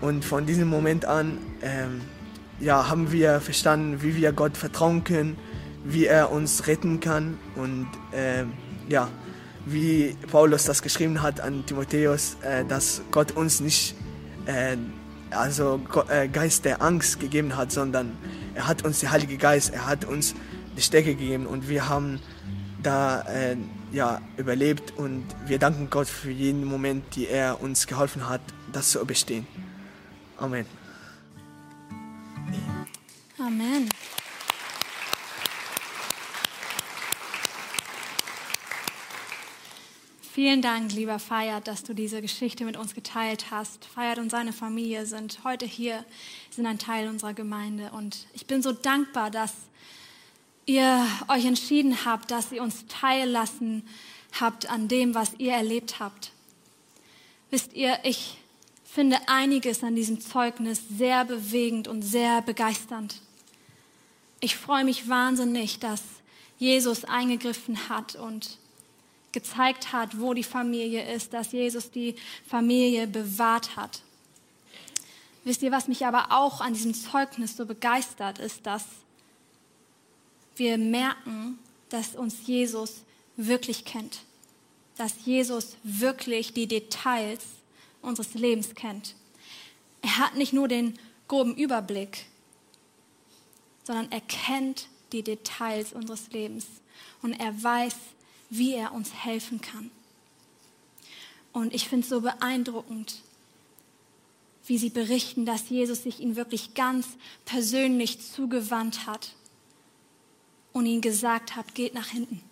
Und 0.00 0.24
von 0.24 0.46
diesem 0.46 0.68
Moment 0.68 1.04
an, 1.04 1.38
äh, 1.60 2.64
ja, 2.64 2.88
haben 2.88 3.10
wir 3.10 3.40
verstanden, 3.40 4.02
wie 4.02 4.16
wir 4.16 4.32
Gott 4.32 4.56
vertrauen 4.56 5.02
können 5.04 5.36
wie 5.84 6.06
er 6.06 6.30
uns 6.30 6.66
retten 6.66 7.00
kann 7.00 7.38
und 7.56 7.88
äh, 8.12 8.44
ja, 8.88 9.08
wie 9.66 10.16
Paulus 10.30 10.64
das 10.64 10.82
geschrieben 10.82 11.22
hat 11.22 11.40
an 11.40 11.64
Timotheus, 11.66 12.36
äh, 12.42 12.64
dass 12.64 13.02
Gott 13.10 13.32
uns 13.32 13.60
nicht 13.60 13.94
äh, 14.46 14.76
also 15.32 15.80
äh, 16.08 16.28
Geist 16.28 16.64
der 16.64 16.82
Angst 16.82 17.20
gegeben 17.20 17.56
hat, 17.56 17.72
sondern 17.72 18.16
er 18.54 18.66
hat 18.66 18.84
uns 18.84 19.00
den 19.00 19.10
Heilige 19.10 19.36
Geist, 19.36 19.70
er 19.72 19.86
hat 19.86 20.04
uns 20.04 20.34
die 20.76 20.82
Stärke 20.82 21.14
gegeben 21.14 21.46
und 21.46 21.68
wir 21.68 21.88
haben 21.88 22.20
da 22.82 23.22
äh, 23.22 23.56
ja, 23.92 24.20
überlebt 24.36 24.92
und 24.96 25.24
wir 25.46 25.58
danken 25.58 25.88
Gott 25.90 26.08
für 26.08 26.30
jeden 26.30 26.64
Moment, 26.64 27.14
die 27.14 27.28
er 27.28 27.60
uns 27.60 27.86
geholfen 27.86 28.28
hat, 28.28 28.40
das 28.72 28.90
zu 28.90 29.00
überstehen. 29.00 29.46
Amen. 30.38 30.66
Amen. 33.38 33.88
Vielen 40.34 40.62
Dank, 40.62 40.94
lieber 40.94 41.18
Feiert, 41.18 41.68
dass 41.68 41.82
du 41.82 41.92
diese 41.92 42.22
Geschichte 42.22 42.64
mit 42.64 42.78
uns 42.78 42.94
geteilt 42.94 43.50
hast. 43.50 43.84
Feiert 43.84 44.18
und 44.18 44.30
seine 44.30 44.54
Familie 44.54 45.04
sind 45.04 45.40
heute 45.44 45.66
hier, 45.66 46.06
sind 46.48 46.64
ein 46.64 46.78
Teil 46.78 47.08
unserer 47.08 47.34
Gemeinde. 47.34 47.90
Und 47.90 48.26
ich 48.32 48.46
bin 48.46 48.62
so 48.62 48.72
dankbar, 48.72 49.30
dass 49.30 49.52
ihr 50.64 51.06
euch 51.28 51.44
entschieden 51.44 52.06
habt, 52.06 52.30
dass 52.30 52.50
ihr 52.50 52.62
uns 52.62 52.86
teillassen 52.86 53.86
habt 54.40 54.70
an 54.70 54.88
dem, 54.88 55.14
was 55.14 55.32
ihr 55.36 55.52
erlebt 55.52 56.00
habt. 56.00 56.32
Wisst 57.50 57.74
ihr, 57.74 57.98
ich 58.02 58.38
finde 58.86 59.18
einiges 59.26 59.84
an 59.84 59.94
diesem 59.94 60.22
Zeugnis 60.22 60.80
sehr 60.96 61.26
bewegend 61.26 61.88
und 61.88 62.00
sehr 62.00 62.40
begeisternd. 62.40 63.20
Ich 64.40 64.56
freue 64.56 64.84
mich 64.84 65.10
wahnsinnig, 65.10 65.78
dass 65.78 66.00
Jesus 66.58 67.04
eingegriffen 67.04 67.90
hat 67.90 68.14
und 68.14 68.61
gezeigt 69.32 69.92
hat, 69.92 70.20
wo 70.20 70.34
die 70.34 70.44
Familie 70.44 71.10
ist, 71.12 71.32
dass 71.32 71.52
Jesus 71.52 71.90
die 71.90 72.14
Familie 72.46 73.06
bewahrt 73.06 73.76
hat. 73.76 74.02
Wisst 75.44 75.62
ihr, 75.62 75.72
was 75.72 75.88
mich 75.88 76.06
aber 76.06 76.30
auch 76.30 76.60
an 76.60 76.74
diesem 76.74 76.94
Zeugnis 76.94 77.56
so 77.56 77.66
begeistert, 77.66 78.38
ist, 78.38 78.64
dass 78.64 78.84
wir 80.56 80.78
merken, 80.78 81.58
dass 81.88 82.14
uns 82.14 82.46
Jesus 82.46 83.02
wirklich 83.36 83.84
kennt. 83.84 84.20
Dass 84.96 85.14
Jesus 85.24 85.76
wirklich 85.82 86.52
die 86.52 86.68
Details 86.68 87.40
unseres 88.02 88.34
Lebens 88.34 88.74
kennt. 88.74 89.14
Er 90.02 90.18
hat 90.18 90.36
nicht 90.36 90.52
nur 90.52 90.68
den 90.68 90.98
groben 91.26 91.56
Überblick, 91.56 92.26
sondern 93.84 94.12
er 94.12 94.20
kennt 94.20 94.88
die 95.12 95.22
Details 95.22 95.92
unseres 95.92 96.30
Lebens. 96.30 96.66
Und 97.22 97.32
er 97.32 97.62
weiß, 97.62 97.94
wie 98.52 98.74
er 98.74 98.92
uns 98.92 99.14
helfen 99.14 99.62
kann. 99.62 99.90
Und 101.54 101.72
ich 101.72 101.88
finde 101.88 102.04
es 102.04 102.10
so 102.10 102.20
beeindruckend, 102.20 103.22
wie 104.66 104.76
sie 104.76 104.90
berichten, 104.90 105.46
dass 105.46 105.70
Jesus 105.70 106.02
sich 106.02 106.20
ihnen 106.20 106.36
wirklich 106.36 106.74
ganz 106.74 107.06
persönlich 107.46 108.20
zugewandt 108.20 109.06
hat 109.06 109.34
und 110.74 110.84
ihnen 110.84 111.00
gesagt 111.00 111.56
hat, 111.56 111.74
geht 111.74 111.94
nach 111.94 112.08
hinten. 112.08 112.42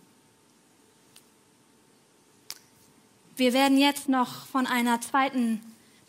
Wir 3.36 3.52
werden 3.52 3.78
jetzt 3.78 4.08
noch 4.08 4.46
von 4.46 4.66
einer 4.66 5.02
zweiten 5.02 5.60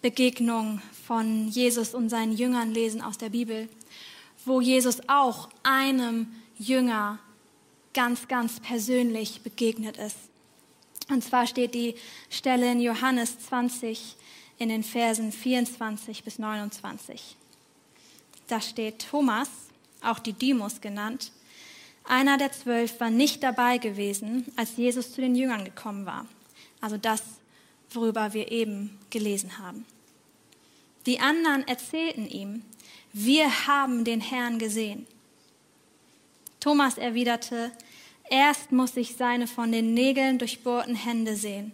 Begegnung 0.01 0.82
von 1.06 1.49
Jesus 1.49 1.93
und 1.93 2.10
seinen 2.10 2.36
Jüngern 2.36 2.71
lesen 2.71 3.01
aus 3.01 3.17
der 3.17 3.30
Bibel, 3.30 3.67
wo 4.45 4.62
Jesus 4.62 5.01
auch 5.10 5.49
einem 5.63 6.27
Jünger 6.58 7.19
ganz, 7.93 8.27
ganz 8.27 8.60
persönlich 8.60 9.41
begegnet 9.41 9.97
ist. 9.97 10.17
Und 11.10 11.23
zwar 11.23 11.47
steht 11.47 11.73
die 11.73 11.95
Stelle 12.30 12.71
in 12.71 12.80
Johannes 12.80 13.39
20 13.47 14.15
in 14.58 14.69
den 14.69 14.84
Versen 14.84 15.32
24 15.32 16.23
bis 16.23 16.39
29. 16.39 17.36
Da 18.47 18.62
steht 18.62 19.08
Thomas, 19.10 19.49
auch 20.01 20.19
die 20.19 20.34
Dimus 20.34 20.82
genannt, 20.82 21.32
einer 22.04 22.38
der 22.38 22.51
zwölf 22.51 22.99
war 22.99 23.10
nicht 23.10 23.43
dabei 23.43 23.77
gewesen, 23.77 24.45
als 24.56 24.77
Jesus 24.77 25.13
zu 25.13 25.21
den 25.21 25.36
Jüngern 25.36 25.65
gekommen 25.65 26.06
war. 26.06 26.25
Also 26.80 26.97
das, 26.97 27.21
worüber 27.91 28.34
wir 28.34 28.51
eben 28.51 28.99
gelesen 29.10 29.60
haben. 29.60 29.86
Die 31.06 31.19
anderen 31.19 31.67
erzählten 31.67 32.27
ihm, 32.27 32.63
wir 33.13 33.67
haben 33.67 34.04
den 34.04 34.21
Herrn 34.21 34.60
gesehen. 34.60 35.06
Thomas 36.62 36.97
erwiderte, 36.97 37.74
Erst 38.32 38.71
muss 38.71 38.95
ich 38.95 39.17
seine 39.17 39.45
von 39.45 39.74
den 39.74 39.93
Nägeln 39.93 40.39
durchbohrten 40.39 40.95
Hände 40.95 41.36
sehen. 41.36 41.74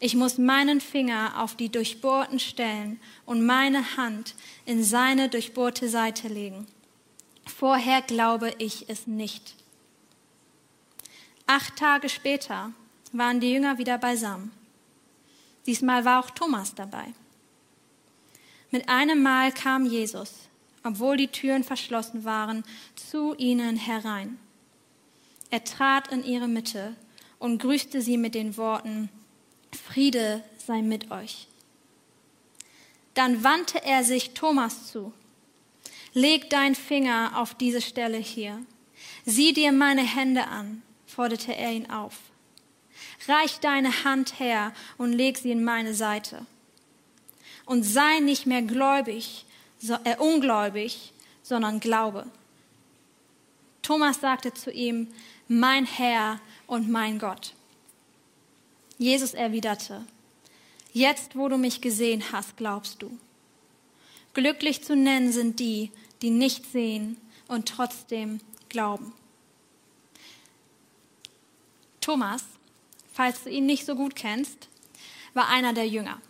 Ich 0.00 0.14
muss 0.14 0.38
meinen 0.38 0.80
Finger 0.80 1.34
auf 1.36 1.54
die 1.54 1.68
durchbohrten 1.68 2.38
Stellen 2.38 2.98
und 3.26 3.44
meine 3.44 3.98
Hand 3.98 4.34
in 4.64 4.82
seine 4.82 5.28
durchbohrte 5.28 5.90
Seite 5.90 6.28
legen. 6.28 6.66
Vorher 7.44 8.00
glaube 8.00 8.54
ich 8.56 8.88
es 8.88 9.06
nicht. 9.06 9.54
Acht 11.46 11.76
Tage 11.76 12.08
später 12.08 12.72
waren 13.12 13.40
die 13.40 13.52
Jünger 13.52 13.76
wieder 13.76 13.98
beisammen. 13.98 14.50
Diesmal 15.66 16.06
war 16.06 16.24
auch 16.24 16.30
Thomas 16.30 16.74
dabei. 16.74 17.12
Mit 18.70 18.88
einem 18.88 19.22
Mal 19.22 19.52
kam 19.52 19.84
Jesus, 19.84 20.48
obwohl 20.84 21.16
die 21.16 21.28
Türen 21.28 21.64
verschlossen 21.64 22.24
waren, 22.24 22.64
zu 22.96 23.34
ihnen 23.36 23.76
herein. 23.76 24.38
Er 25.50 25.64
trat 25.64 26.08
in 26.08 26.24
ihre 26.24 26.48
Mitte 26.48 26.96
und 27.38 27.60
grüßte 27.60 28.00
sie 28.00 28.16
mit 28.16 28.34
den 28.34 28.56
Worten, 28.56 29.10
Friede 29.72 30.42
sei 30.66 30.82
mit 30.82 31.10
euch. 31.10 31.48
Dann 33.14 33.44
wandte 33.44 33.82
er 33.84 34.04
sich 34.04 34.32
Thomas 34.32 34.90
zu. 34.90 35.12
Leg 36.14 36.50
dein 36.50 36.74
Finger 36.74 37.32
auf 37.36 37.54
diese 37.54 37.80
Stelle 37.80 38.18
hier. 38.18 38.64
Sieh 39.24 39.52
dir 39.52 39.72
meine 39.72 40.02
Hände 40.02 40.46
an, 40.48 40.82
forderte 41.06 41.54
er 41.54 41.72
ihn 41.72 41.90
auf. 41.90 42.16
Reich 43.28 43.60
deine 43.60 44.04
Hand 44.04 44.38
her 44.38 44.72
und 44.98 45.12
leg 45.12 45.38
sie 45.38 45.50
in 45.50 45.64
meine 45.64 45.94
Seite. 45.94 46.46
Und 47.64 47.84
sei 47.84 48.20
nicht 48.20 48.46
mehr 48.46 48.62
gläubig, 48.62 49.44
so, 49.82 49.98
äh, 50.04 50.16
ungläubig, 50.16 51.12
sondern 51.42 51.80
glaube. 51.80 52.26
Thomas 53.82 54.20
sagte 54.20 54.54
zu 54.54 54.70
ihm, 54.70 55.08
mein 55.48 55.84
Herr 55.84 56.40
und 56.66 56.88
mein 56.88 57.18
Gott. 57.18 57.54
Jesus 58.96 59.34
erwiderte, 59.34 60.06
jetzt 60.92 61.36
wo 61.36 61.48
du 61.48 61.58
mich 61.58 61.80
gesehen 61.80 62.22
hast, 62.30 62.56
glaubst 62.56 63.02
du. 63.02 63.18
Glücklich 64.34 64.84
zu 64.84 64.94
nennen 64.94 65.32
sind 65.32 65.58
die, 65.58 65.90
die 66.22 66.30
nicht 66.30 66.70
sehen 66.70 67.16
und 67.48 67.68
trotzdem 67.68 68.40
glauben. 68.68 69.12
Thomas, 72.00 72.44
falls 73.12 73.42
du 73.42 73.50
ihn 73.50 73.66
nicht 73.66 73.84
so 73.84 73.96
gut 73.96 74.14
kennst, 74.14 74.68
war 75.34 75.48
einer 75.48 75.72
der 75.72 75.88
Jünger. 75.88 76.20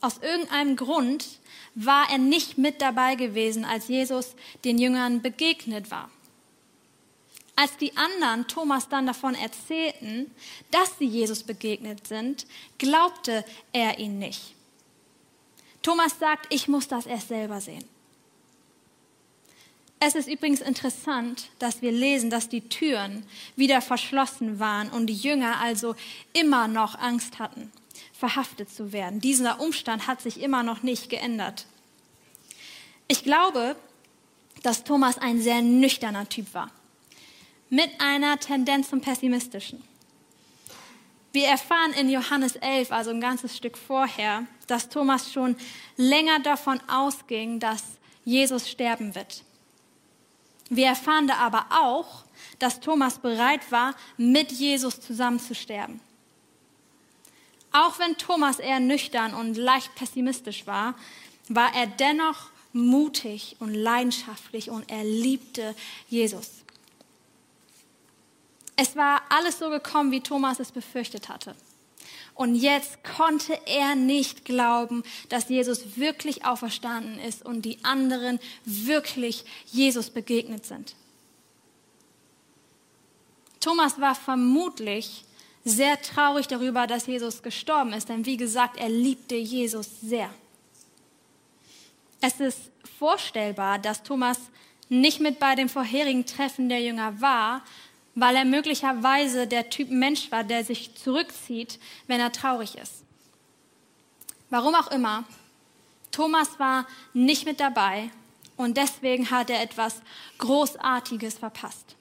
Aus 0.00 0.18
irgendeinem 0.18 0.76
Grund 0.76 1.38
war 1.74 2.10
er 2.10 2.18
nicht 2.18 2.58
mit 2.58 2.80
dabei 2.80 3.14
gewesen, 3.14 3.64
als 3.64 3.88
Jesus 3.88 4.34
den 4.64 4.78
Jüngern 4.78 5.22
begegnet 5.22 5.90
war. 5.90 6.10
Als 7.56 7.76
die 7.76 7.96
anderen 7.96 8.48
Thomas 8.48 8.88
dann 8.88 9.06
davon 9.06 9.34
erzählten, 9.34 10.30
dass 10.70 10.98
sie 10.98 11.06
Jesus 11.06 11.44
begegnet 11.44 12.06
sind, 12.06 12.46
glaubte 12.78 13.44
er 13.72 13.98
ihn 13.98 14.18
nicht. 14.18 14.54
Thomas 15.82 16.18
sagt, 16.18 16.52
ich 16.52 16.66
muss 16.66 16.88
das 16.88 17.06
erst 17.06 17.28
selber 17.28 17.60
sehen. 17.60 17.84
Es 20.00 20.14
ist 20.14 20.28
übrigens 20.28 20.60
interessant, 20.60 21.50
dass 21.58 21.80
wir 21.80 21.92
lesen, 21.92 22.28
dass 22.28 22.48
die 22.48 22.68
Türen 22.68 23.24
wieder 23.56 23.80
verschlossen 23.80 24.58
waren 24.58 24.90
und 24.90 25.06
die 25.06 25.14
Jünger 25.14 25.60
also 25.60 25.94
immer 26.32 26.68
noch 26.68 26.98
Angst 26.98 27.38
hatten, 27.38 27.70
verhaftet 28.12 28.70
zu 28.70 28.92
werden. 28.92 29.20
Dieser 29.20 29.60
Umstand 29.60 30.06
hat 30.06 30.20
sich 30.20 30.40
immer 30.40 30.62
noch 30.62 30.82
nicht 30.82 31.10
geändert. 31.10 31.66
Ich 33.08 33.22
glaube, 33.22 33.76
dass 34.62 34.84
Thomas 34.84 35.18
ein 35.18 35.40
sehr 35.40 35.62
nüchterner 35.62 36.28
Typ 36.28 36.54
war 36.54 36.70
mit 37.74 37.90
einer 37.98 38.38
Tendenz 38.38 38.90
zum 38.90 39.00
Pessimistischen. 39.00 39.82
Wir 41.32 41.48
erfahren 41.48 41.92
in 41.94 42.08
Johannes 42.08 42.54
11, 42.54 42.92
also 42.92 43.10
ein 43.10 43.20
ganzes 43.20 43.56
Stück 43.56 43.76
vorher, 43.76 44.46
dass 44.68 44.88
Thomas 44.88 45.32
schon 45.32 45.56
länger 45.96 46.38
davon 46.38 46.80
ausging, 46.88 47.58
dass 47.58 47.82
Jesus 48.24 48.70
sterben 48.70 49.16
wird. 49.16 49.42
Wir 50.70 50.86
erfahren 50.86 51.26
da 51.26 51.34
aber 51.38 51.66
auch, 51.70 52.24
dass 52.60 52.78
Thomas 52.78 53.18
bereit 53.18 53.72
war, 53.72 53.96
mit 54.16 54.52
Jesus 54.52 55.00
zusammen 55.00 55.40
zu 55.40 55.56
sterben. 55.56 56.00
Auch 57.74 57.98
wenn 57.98 58.16
Thomas 58.16 58.60
eher 58.60 58.78
nüchtern 58.78 59.34
und 59.34 59.56
leicht 59.56 59.92
pessimistisch 59.96 60.64
war, 60.64 60.94
war 61.48 61.74
er 61.74 61.88
dennoch 61.88 62.50
mutig 62.72 63.56
und 63.58 63.74
leidenschaftlich 63.74 64.70
und 64.70 64.88
er 64.88 65.02
liebte 65.02 65.74
Jesus. 66.08 66.50
Es 68.76 68.94
war 68.94 69.22
alles 69.28 69.58
so 69.58 69.70
gekommen, 69.70 70.12
wie 70.12 70.20
Thomas 70.20 70.60
es 70.60 70.70
befürchtet 70.70 71.28
hatte. 71.28 71.56
Und 72.34 72.54
jetzt 72.54 73.02
konnte 73.02 73.58
er 73.66 73.96
nicht 73.96 74.44
glauben, 74.44 75.02
dass 75.28 75.48
Jesus 75.48 75.96
wirklich 75.96 76.44
auferstanden 76.44 77.18
ist 77.18 77.44
und 77.44 77.62
die 77.62 77.84
anderen 77.84 78.38
wirklich 78.64 79.44
Jesus 79.66 80.10
begegnet 80.10 80.64
sind. 80.64 80.94
Thomas 83.58 84.00
war 84.00 84.14
vermutlich 84.14 85.24
sehr 85.64 86.00
traurig 86.02 86.46
darüber, 86.46 86.86
dass 86.86 87.06
Jesus 87.06 87.42
gestorben 87.42 87.92
ist, 87.92 88.08
denn 88.08 88.26
wie 88.26 88.36
gesagt, 88.36 88.76
er 88.76 88.88
liebte 88.88 89.34
Jesus 89.34 89.88
sehr. 90.02 90.28
Es 92.20 92.40
ist 92.40 92.70
vorstellbar, 92.98 93.78
dass 93.78 94.02
Thomas 94.02 94.38
nicht 94.88 95.20
mit 95.20 95.38
bei 95.38 95.54
dem 95.54 95.68
vorherigen 95.68 96.26
Treffen 96.26 96.68
der 96.68 96.82
Jünger 96.82 97.20
war, 97.20 97.62
weil 98.14 98.36
er 98.36 98.44
möglicherweise 98.44 99.46
der 99.46 99.70
Typ 99.70 99.90
Mensch 99.90 100.30
war, 100.30 100.44
der 100.44 100.64
sich 100.64 100.94
zurückzieht, 100.94 101.80
wenn 102.06 102.20
er 102.20 102.32
traurig 102.32 102.76
ist. 102.76 103.02
Warum 104.50 104.74
auch 104.74 104.90
immer, 104.90 105.24
Thomas 106.12 106.60
war 106.60 106.86
nicht 107.12 107.44
mit 107.44 107.58
dabei 107.58 108.10
und 108.56 108.76
deswegen 108.76 109.30
hat 109.30 109.50
er 109.50 109.62
etwas 109.62 110.00
Großartiges 110.38 111.38
verpasst. 111.38 111.96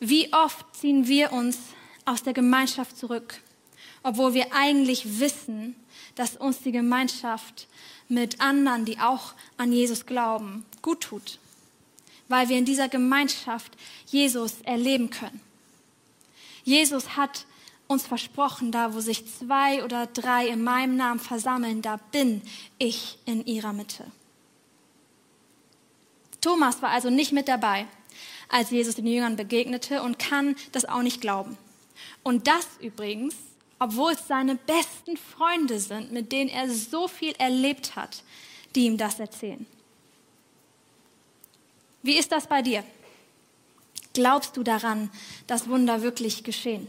Wie 0.00 0.32
oft 0.32 0.66
ziehen 0.74 1.06
wir 1.06 1.32
uns 1.32 1.58
aus 2.04 2.22
der 2.22 2.32
Gemeinschaft 2.32 2.96
zurück, 2.96 3.40
obwohl 4.02 4.34
wir 4.34 4.52
eigentlich 4.52 5.20
wissen, 5.20 5.76
dass 6.14 6.36
uns 6.36 6.62
die 6.62 6.72
Gemeinschaft 6.72 7.68
mit 8.08 8.40
anderen, 8.40 8.84
die 8.84 8.98
auch 8.98 9.34
an 9.56 9.72
Jesus 9.72 10.06
glauben, 10.06 10.64
gut 10.82 11.02
tut 11.02 11.38
weil 12.30 12.48
wir 12.48 12.56
in 12.56 12.64
dieser 12.64 12.88
Gemeinschaft 12.88 13.76
Jesus 14.06 14.60
erleben 14.62 15.10
können. 15.10 15.40
Jesus 16.62 17.16
hat 17.16 17.44
uns 17.88 18.06
versprochen, 18.06 18.70
da 18.70 18.94
wo 18.94 19.00
sich 19.00 19.24
zwei 19.26 19.84
oder 19.84 20.06
drei 20.06 20.46
in 20.46 20.62
meinem 20.62 20.96
Namen 20.96 21.18
versammeln, 21.18 21.82
da 21.82 21.96
bin 22.12 22.40
ich 22.78 23.18
in 23.26 23.44
ihrer 23.46 23.72
Mitte. 23.72 24.06
Thomas 26.40 26.80
war 26.82 26.90
also 26.90 27.10
nicht 27.10 27.32
mit 27.32 27.48
dabei, 27.48 27.88
als 28.50 28.70
Jesus 28.70 28.96
den 28.96 29.06
Jüngern 29.06 29.36
begegnete 29.36 30.02
und 30.02 30.18
kann 30.18 30.56
das 30.72 30.84
auch 30.84 31.02
nicht 31.02 31.20
glauben. 31.20 31.56
Und 32.22 32.46
das 32.46 32.66
übrigens, 32.80 33.34
obwohl 33.78 34.12
es 34.12 34.26
seine 34.26 34.56
besten 34.56 35.16
Freunde 35.16 35.80
sind, 35.80 36.12
mit 36.12 36.32
denen 36.32 36.50
er 36.50 36.70
so 36.70 37.08
viel 37.08 37.32
erlebt 37.38 37.96
hat, 37.96 38.22
die 38.74 38.86
ihm 38.86 38.98
das 38.98 39.18
erzählen. 39.18 39.66
Wie 42.02 42.18
ist 42.18 42.32
das 42.32 42.46
bei 42.46 42.62
dir? 42.62 42.84
Glaubst 44.12 44.56
du 44.56 44.62
daran, 44.62 45.10
dass 45.46 45.68
Wunder 45.68 46.02
wirklich 46.02 46.44
geschehen? 46.44 46.88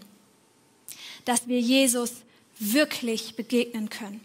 Dass 1.26 1.48
wir 1.48 1.60
Jesus 1.60 2.14
wirklich 2.60 3.36
begegnen 3.36 3.90
können? 3.90 4.22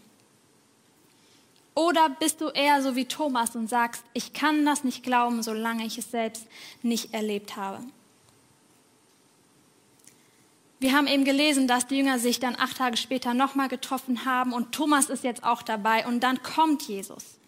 Oder 1.77 2.09
bist 2.09 2.41
du 2.41 2.49
eher 2.49 2.83
so 2.83 2.97
wie 2.97 3.05
Thomas 3.05 3.55
und 3.55 3.69
sagst, 3.69 4.03
ich 4.15 4.33
kann 4.33 4.65
das 4.65 4.83
nicht 4.83 5.03
glauben, 5.03 5.43
solange 5.43 5.85
ich 5.85 5.99
es 5.99 6.11
selbst 6.11 6.47
nicht 6.83 7.13
erlebt 7.13 7.55
habe? 7.55 7.85
Wir 10.81 10.95
haben 10.95 11.07
eben 11.07 11.27
gelesen, 11.27 11.69
dass 11.69 11.87
die 11.87 11.99
Jünger 11.99 12.19
sich 12.19 12.41
dann 12.41 12.57
acht 12.57 12.79
Tage 12.79 12.97
später 12.97 13.35
nochmal 13.35 13.69
getroffen 13.69 14.25
haben 14.25 14.55
und 14.55 14.73
Thomas 14.73 15.11
ist 15.11 15.23
jetzt 15.23 15.45
auch 15.45 15.61
dabei 15.61 16.07
und 16.07 16.21
dann 16.21 16.43
kommt 16.43 16.83
Jesus. 16.89 17.39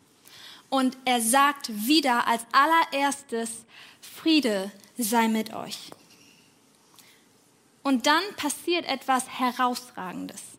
Und 0.68 0.98
er 1.06 1.22
sagt 1.22 1.86
wieder 1.86 2.26
als 2.26 2.42
allererstes, 2.52 3.64
Friede 4.02 4.70
sei 4.98 5.28
mit 5.28 5.54
euch. 5.54 5.90
Und 7.82 8.06
dann 8.06 8.22
passiert 8.36 8.84
etwas 8.86 9.26
Herausragendes. 9.26 10.57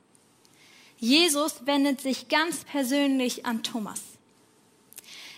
Jesus 1.00 1.66
wendet 1.66 2.02
sich 2.02 2.28
ganz 2.28 2.66
persönlich 2.66 3.46
an 3.46 3.64
Thomas. 3.64 4.02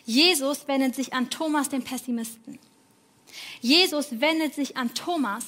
Jesus 0.05 0.67
wendet 0.67 0.95
sich 0.95 1.13
an 1.13 1.29
Thomas, 1.29 1.69
den 1.69 1.83
Pessimisten. 1.83 2.59
Jesus 3.61 4.19
wendet 4.19 4.55
sich 4.55 4.75
an 4.75 4.93
Thomas, 4.93 5.45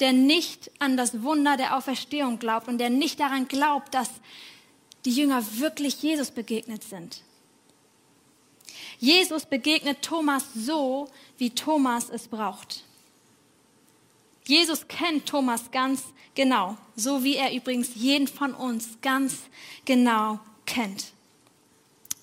der 0.00 0.12
nicht 0.12 0.70
an 0.78 0.96
das 0.96 1.22
Wunder 1.22 1.56
der 1.56 1.76
Auferstehung 1.76 2.38
glaubt 2.38 2.68
und 2.68 2.78
der 2.78 2.90
nicht 2.90 3.18
daran 3.18 3.48
glaubt, 3.48 3.94
dass 3.94 4.10
die 5.04 5.10
Jünger 5.10 5.42
wirklich 5.58 6.02
Jesus 6.02 6.30
begegnet 6.30 6.84
sind. 6.84 7.22
Jesus 8.98 9.46
begegnet 9.46 10.02
Thomas 10.02 10.44
so, 10.54 11.08
wie 11.38 11.50
Thomas 11.50 12.10
es 12.10 12.28
braucht. 12.28 12.84
Jesus 14.48 14.88
kennt 14.88 15.26
Thomas 15.26 15.70
ganz 15.70 16.04
genau, 16.34 16.78
so 16.96 17.22
wie 17.22 17.36
er 17.36 17.54
übrigens 17.54 17.90
jeden 17.94 18.26
von 18.26 18.54
uns 18.54 18.96
ganz 19.02 19.42
genau 19.84 20.40
kennt. 20.64 21.12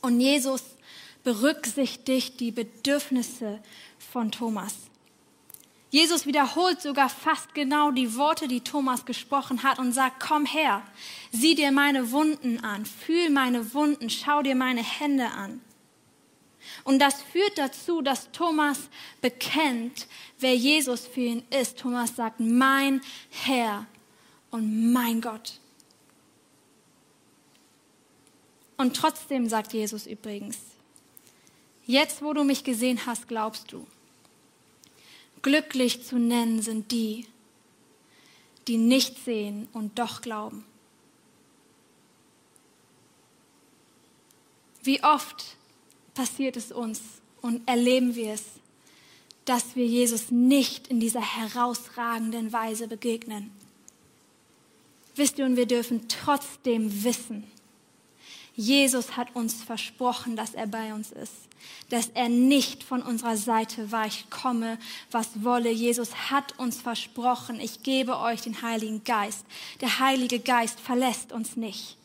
Und 0.02 0.20
Jesus 0.20 0.64
berücksichtigt 1.24 2.40
die 2.40 2.50
Bedürfnisse 2.50 3.62
von 4.00 4.32
Thomas. 4.32 4.74
Jesus 5.92 6.26
wiederholt 6.26 6.82
sogar 6.82 7.10
fast 7.10 7.54
genau 7.54 7.92
die 7.92 8.16
Worte, 8.16 8.48
die 8.48 8.62
Thomas 8.62 9.06
gesprochen 9.06 9.62
hat 9.62 9.78
und 9.78 9.92
sagt, 9.92 10.20
komm 10.20 10.48
her, 10.48 10.82
sieh 11.32 11.54
dir 11.54 11.72
meine 11.72 12.12
Wunden 12.12 12.60
an, 12.60 12.88
fühl 12.88 13.30
meine 13.30 13.76
Wunden, 13.76 14.10
schau 14.10 14.42
dir 14.42 14.56
meine 14.56 14.84
Hände 14.84 15.28
an. 15.28 15.62
Und 16.86 17.00
das 17.00 17.22
führt 17.24 17.58
dazu, 17.58 18.04
dass 18.04 18.32
Thomas 18.32 18.90
bekennt, 19.20 20.08
wer 20.40 20.56
Jesus 20.56 21.08
für 21.08 21.22
ihn 21.22 21.44
ist. 21.50 21.80
Thomas 21.80 22.16
sagt, 22.16 22.40
mein 22.40 23.02
Herr 23.32 23.88
und 24.52 24.94
mein 24.94 25.20
Gott. 25.20 25.60
Und 28.78 28.96
trotzdem 28.96 29.50
sagt 29.50 29.74
Jesus 29.74 30.06
übrigens, 30.06 30.60
jetzt 31.88 32.22
wo 32.22 32.34
du 32.34 32.44
mich 32.44 32.64
gesehen 32.64 33.04
hast, 33.08 33.28
glaubst 33.28 33.72
du. 33.72 33.88
Glücklich 35.42 36.06
zu 36.06 36.20
nennen 36.20 36.62
sind 36.62 36.92
die, 36.92 37.26
die 38.68 38.78
nicht 38.78 39.24
sehen 39.24 39.68
und 39.74 39.98
doch 39.98 40.22
glauben. 40.22 40.64
Wie 44.84 45.04
oft 45.04 45.56
passiert 46.16 46.58
es 46.58 46.72
uns 46.72 47.02
und 47.42 47.68
erleben 47.68 48.16
wir 48.16 48.34
es, 48.34 48.44
dass 49.46 49.76
wir 49.76 49.86
Jesus 49.86 50.32
nicht 50.32 50.88
in 50.88 51.00
dieser 51.00 51.22
herausragenden 51.22 52.52
Weise 52.52 52.88
begegnen. 52.88 53.52
Wisst 55.16 55.38
ihr, 55.38 55.46
und 55.46 55.56
wir 55.56 55.68
dürfen 55.68 56.08
trotzdem 56.08 57.04
wissen, 57.04 57.44
Jesus 58.56 59.18
hat 59.18 59.36
uns 59.36 59.64
versprochen, 59.64 60.36
dass 60.36 60.54
er 60.54 60.68
bei 60.68 60.94
uns 60.94 61.12
ist, 61.12 61.34
dass 61.90 62.08
er 62.14 62.30
nicht 62.30 62.84
von 62.84 63.02
unserer 63.02 63.36
Seite 63.36 63.92
weicht, 63.92 64.32
komme, 64.32 64.80
was 65.12 65.44
wolle. 65.44 65.70
Jesus 65.70 66.32
hat 66.32 66.58
uns 66.58 66.82
versprochen, 66.82 67.60
ich 67.60 67.84
gebe 67.84 68.18
euch 68.18 68.42
den 68.42 68.62
Heiligen 68.62 69.04
Geist. 69.04 69.46
Der 69.82 70.00
Heilige 70.00 70.40
Geist 70.40 70.80
verlässt 70.80 71.34
uns 71.34 71.58
nicht. 71.58 71.98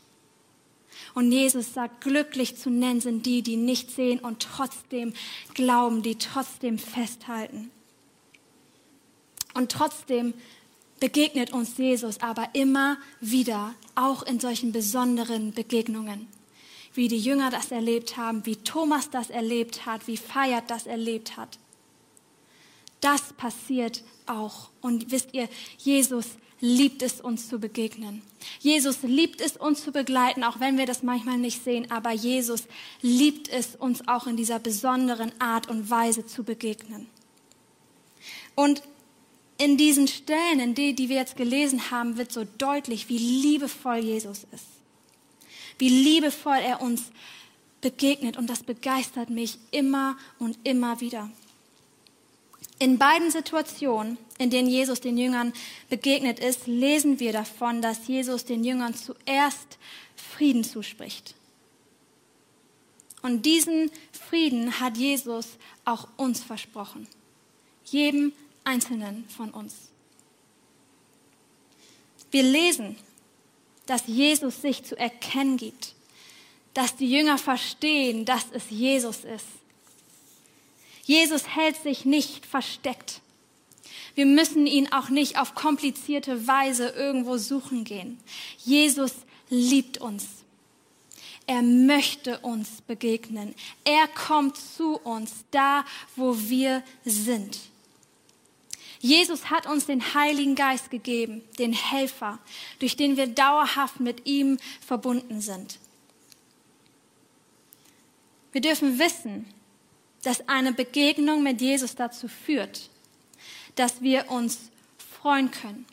Und 1.15 1.33
Jesus 1.33 1.75
sagt, 1.75 2.01
glücklich 2.01 2.57
zu 2.57 2.71
nennen 2.71 3.01
sind 3.01 3.27
die, 3.27 3.43
die 3.43 3.57
nicht 3.57 3.91
sehen 3.91 4.21
und 4.21 4.41
trotzdem 4.41 5.13
glauben, 5.55 6.03
die 6.03 6.17
trotzdem 6.17 6.79
festhalten. 6.79 7.71
Und 9.55 9.73
trotzdem 9.73 10.35
begegnet 11.01 11.53
uns 11.53 11.77
Jesus 11.79 12.21
aber 12.21 12.51
immer 12.53 12.99
wieder, 13.21 13.75
auch 13.95 14.23
in 14.23 14.39
solchen 14.39 14.73
besonderen 14.73 15.53
Begegnungen 15.53 16.29
wie 16.95 17.09
die 17.09 17.19
Jünger 17.19 17.51
das 17.51 17.71
erlebt 17.71 18.17
haben, 18.17 18.45
wie 18.47 18.57
Thomas 18.57 19.11
das 19.11 19.31
erlebt 19.31 19.87
hat, 19.87 20.07
wie 20.07 20.17
Feiert 20.17 20.71
das 20.71 20.87
erlebt 20.87 21.37
hat. 21.37 21.59
Das 23.01 23.33
passiert 23.35 24.03
auch. 24.27 24.69
Und 24.81 25.11
wisst 25.11 25.33
ihr, 25.33 25.49
Jesus 25.79 26.27
liebt 26.61 27.03
es, 27.03 27.21
uns 27.21 27.49
zu 27.49 27.59
begegnen. 27.59 28.23
Jesus 28.61 29.03
liebt 29.03 29.41
es, 29.41 29.57
uns 29.57 29.83
zu 29.83 29.93
begleiten, 29.93 30.45
auch 30.45 30.61
wenn 30.61 30.79
wir 30.79 30.87
das 30.87 31.03
manchmal 31.03 31.39
nicht 31.39 31.65
sehen. 31.65 31.91
Aber 31.91 32.13
Jesus 32.13 32.65
liebt 33.03 33.49
es, 33.49 33.77
uns 33.77 34.07
auch 34.09 34.27
in 34.27 34.37
dieser 34.37 34.59
besonderen 34.59 35.33
Art 35.41 35.69
und 35.69 35.91
Weise 35.91 36.27
zu 36.27 36.45
begegnen. 36.45 37.07
Und 38.55 38.83
in 39.59 39.77
diesen 39.77 40.09
Stellen, 40.09 40.61
in 40.61 40.75
die, 40.75 40.95
die 40.95 41.09
wir 41.09 41.17
jetzt 41.17 41.37
gelesen 41.37 41.91
haben, 41.91 42.17
wird 42.17 42.33
so 42.33 42.47
deutlich, 42.59 43.09
wie 43.09 43.19
liebevoll 43.19 43.99
Jesus 43.99 44.47
ist 44.53 44.81
wie 45.81 45.89
liebevoll 45.89 46.59
er 46.59 46.81
uns 46.81 47.11
begegnet. 47.81 48.37
Und 48.37 48.49
das 48.49 48.63
begeistert 48.63 49.31
mich 49.31 49.59
immer 49.73 50.17
und 50.39 50.59
immer 50.63 51.01
wieder. 51.01 51.29
In 52.81 52.97
beiden 52.97 53.31
Situationen, 53.31 54.17
in 54.39 54.49
denen 54.49 54.67
Jesus 54.67 55.03
den 55.03 55.19
Jüngern 55.19 55.53
begegnet 55.91 56.39
ist, 56.39 56.67
lesen 56.67 57.21
wir 57.21 57.33
davon, 57.33 57.83
dass 57.83 58.09
Jesus 58.09 58.47
den 58.47 58.65
Jüngern 58.65 58.95
zuerst 58.95 59.77
Frieden 60.17 60.65
zuspricht. 60.65 61.35
Und 63.21 63.45
diesen 63.45 63.91
Frieden 64.13 64.81
hat 64.81 64.97
Jesus 64.97 65.47
auch 65.85 66.09
uns 66.17 66.43
versprochen. 66.43 67.07
Jedem 67.85 68.33
Einzelnen 68.65 69.29
von 69.29 69.51
uns. 69.51 69.75
Wir 72.31 72.45
lesen, 72.45 72.97
dass 73.85 74.07
Jesus 74.07 74.63
sich 74.63 74.85
zu 74.85 74.97
erkennen 74.97 75.59
gibt, 75.59 75.95
dass 76.73 76.97
die 76.97 77.11
Jünger 77.11 77.37
verstehen, 77.37 78.25
dass 78.25 78.47
es 78.53 78.71
Jesus 78.71 79.25
ist. 79.25 79.60
Jesus 81.11 81.49
hält 81.57 81.75
sich 81.83 82.05
nicht 82.05 82.47
versteckt. 82.47 83.21
Wir 84.15 84.27
müssen 84.27 84.69
ihn 84.69 84.93
auch 84.93 85.09
nicht 85.09 85.41
auf 85.41 85.57
komplizierte 85.57 86.47
Weise 86.47 86.91
irgendwo 86.91 87.37
suchen 87.37 87.83
gehen. 87.83 88.21
Jesus 88.59 89.11
liebt 89.49 89.99
uns. 89.99 90.29
Er 91.49 91.63
möchte 91.63 92.39
uns 92.39 92.83
begegnen. 92.83 93.57
Er 93.83 94.07
kommt 94.07 94.57
zu 94.57 94.99
uns 94.99 95.33
da, 95.51 95.85
wo 96.15 96.39
wir 96.39 96.85
sind. 97.05 97.59
Jesus 99.01 99.51
hat 99.51 99.67
uns 99.67 99.87
den 99.87 100.15
Heiligen 100.15 100.55
Geist 100.55 100.93
gegeben, 100.93 101.43
den 101.59 101.73
Helfer, 101.73 102.39
durch 102.79 102.95
den 102.95 103.17
wir 103.17 103.27
dauerhaft 103.27 103.99
mit 103.99 104.29
ihm 104.29 104.61
verbunden 104.81 105.41
sind. 105.41 105.81
Wir 108.53 108.61
dürfen 108.61 109.01
wissen, 109.01 109.53
dass 110.23 110.49
eine 110.49 110.73
Begegnung 110.73 111.43
mit 111.43 111.61
Jesus 111.61 111.95
dazu 111.95 112.29
führt, 112.29 112.91
dass 113.75 114.03
wir 114.03 114.31
uns 114.31 114.71
freuen 115.21 115.51
können 115.51 115.87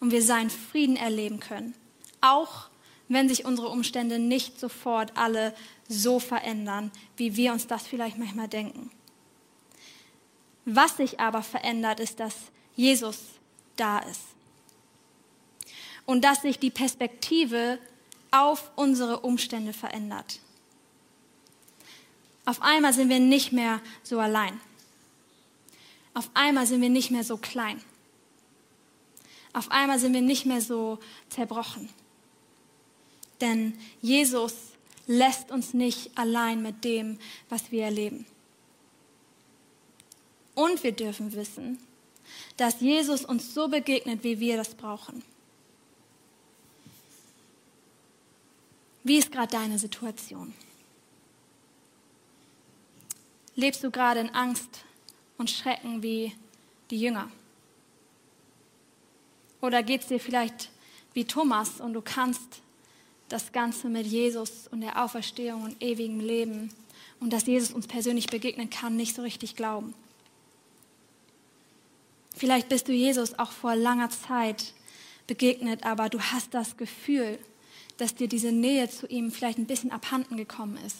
und 0.00 0.10
wir 0.10 0.22
seinen 0.22 0.50
Frieden 0.50 0.96
erleben 0.96 1.40
können, 1.40 1.74
auch 2.20 2.68
wenn 3.08 3.28
sich 3.28 3.44
unsere 3.44 3.68
Umstände 3.68 4.18
nicht 4.18 4.58
sofort 4.58 5.16
alle 5.16 5.54
so 5.88 6.18
verändern, 6.18 6.90
wie 7.16 7.36
wir 7.36 7.52
uns 7.52 7.66
das 7.66 7.86
vielleicht 7.86 8.18
manchmal 8.18 8.48
denken. 8.48 8.90
Was 10.64 10.96
sich 10.96 11.20
aber 11.20 11.42
verändert, 11.42 12.00
ist, 12.00 12.20
dass 12.20 12.34
Jesus 12.74 13.18
da 13.76 13.98
ist. 13.98 14.22
Und 16.06 16.24
dass 16.24 16.42
sich 16.42 16.58
die 16.58 16.70
Perspektive 16.70 17.78
auf 18.30 18.70
unsere 18.76 19.20
Umstände 19.20 19.72
verändert. 19.72 20.40
Auf 22.44 22.62
einmal 22.62 22.92
sind 22.92 23.08
wir 23.08 23.20
nicht 23.20 23.52
mehr 23.52 23.80
so 24.02 24.18
allein. 24.20 24.60
Auf 26.12 26.30
einmal 26.34 26.66
sind 26.66 26.80
wir 26.80 26.90
nicht 26.90 27.10
mehr 27.10 27.24
so 27.24 27.36
klein. 27.36 27.80
Auf 29.52 29.70
einmal 29.70 29.98
sind 29.98 30.12
wir 30.12 30.22
nicht 30.22 30.46
mehr 30.46 30.60
so 30.60 30.98
zerbrochen. 31.28 31.88
Denn 33.40 33.78
Jesus 34.00 34.54
lässt 35.06 35.50
uns 35.50 35.74
nicht 35.74 36.16
allein 36.16 36.62
mit 36.62 36.84
dem, 36.84 37.18
was 37.48 37.70
wir 37.70 37.84
erleben. 37.84 38.26
Und 40.54 40.82
wir 40.82 40.92
dürfen 40.92 41.32
wissen, 41.32 41.78
dass 42.56 42.80
Jesus 42.80 43.24
uns 43.24 43.54
so 43.54 43.68
begegnet, 43.68 44.22
wie 44.22 44.38
wir 44.38 44.56
das 44.56 44.74
brauchen. 44.74 45.22
Wie 49.02 49.18
ist 49.18 49.30
gerade 49.30 49.52
deine 49.52 49.78
Situation? 49.78 50.54
Lebst 53.56 53.84
du 53.84 53.90
gerade 53.90 54.20
in 54.20 54.30
Angst 54.30 54.84
und 55.38 55.50
Schrecken 55.50 56.02
wie 56.02 56.32
die 56.90 56.98
Jünger? 56.98 57.30
Oder 59.60 59.82
geht 59.82 60.02
es 60.02 60.08
dir 60.08 60.20
vielleicht 60.20 60.70
wie 61.14 61.24
Thomas 61.24 61.80
und 61.80 61.94
du 61.94 62.02
kannst 62.02 62.60
das 63.28 63.52
Ganze 63.52 63.88
mit 63.88 64.06
Jesus 64.06 64.68
und 64.70 64.80
der 64.80 65.02
Auferstehung 65.02 65.62
und 65.62 65.82
ewigem 65.82 66.20
Leben 66.20 66.70
und 67.20 67.32
dass 67.32 67.46
Jesus 67.46 67.72
uns 67.72 67.86
persönlich 67.86 68.26
begegnen 68.26 68.68
kann, 68.68 68.96
nicht 68.96 69.14
so 69.14 69.22
richtig 69.22 69.56
glauben? 69.56 69.94
Vielleicht 72.36 72.68
bist 72.68 72.88
du 72.88 72.92
Jesus 72.92 73.38
auch 73.38 73.52
vor 73.52 73.76
langer 73.76 74.10
Zeit 74.10 74.74
begegnet, 75.26 75.84
aber 75.84 76.08
du 76.08 76.20
hast 76.20 76.52
das 76.52 76.76
Gefühl, 76.76 77.38
dass 77.96 78.14
dir 78.14 78.28
diese 78.28 78.52
Nähe 78.52 78.90
zu 78.90 79.06
ihm 79.06 79.30
vielleicht 79.30 79.58
ein 79.58 79.66
bisschen 79.66 79.92
abhanden 79.92 80.36
gekommen 80.36 80.76
ist. 80.84 80.98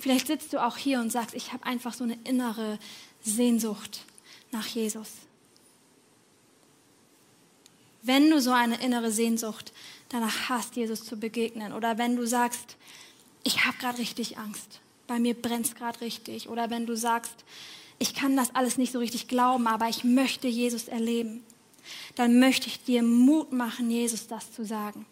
Vielleicht 0.00 0.28
sitzt 0.28 0.54
du 0.54 0.64
auch 0.64 0.78
hier 0.78 0.98
und 0.98 1.12
sagst, 1.12 1.34
ich 1.34 1.52
habe 1.52 1.66
einfach 1.66 1.92
so 1.92 2.04
eine 2.04 2.18
innere 2.24 2.78
Sehnsucht 3.22 4.00
nach 4.50 4.66
Jesus. 4.66 5.08
Wenn 8.02 8.30
du 8.30 8.40
so 8.40 8.50
eine 8.50 8.82
innere 8.82 9.12
Sehnsucht 9.12 9.74
danach 10.08 10.48
hast, 10.48 10.76
Jesus 10.76 11.04
zu 11.04 11.18
begegnen, 11.18 11.74
oder 11.74 11.98
wenn 11.98 12.16
du 12.16 12.26
sagst, 12.26 12.76
ich 13.44 13.66
habe 13.66 13.76
gerade 13.76 13.98
richtig 13.98 14.38
Angst, 14.38 14.80
bei 15.06 15.18
mir 15.18 15.34
brennt 15.34 15.66
es 15.66 15.74
gerade 15.74 16.00
richtig, 16.00 16.48
oder 16.48 16.70
wenn 16.70 16.86
du 16.86 16.96
sagst, 16.96 17.44
ich 17.98 18.14
kann 18.14 18.38
das 18.38 18.54
alles 18.54 18.78
nicht 18.78 18.92
so 18.92 19.00
richtig 19.00 19.28
glauben, 19.28 19.66
aber 19.66 19.90
ich 19.90 20.02
möchte 20.02 20.48
Jesus 20.48 20.88
erleben, 20.88 21.44
dann 22.14 22.40
möchte 22.40 22.68
ich 22.68 22.82
dir 22.82 23.02
Mut 23.02 23.52
machen, 23.52 23.90
Jesus 23.90 24.28
das 24.28 24.50
zu 24.50 24.64
sagen. 24.64 25.04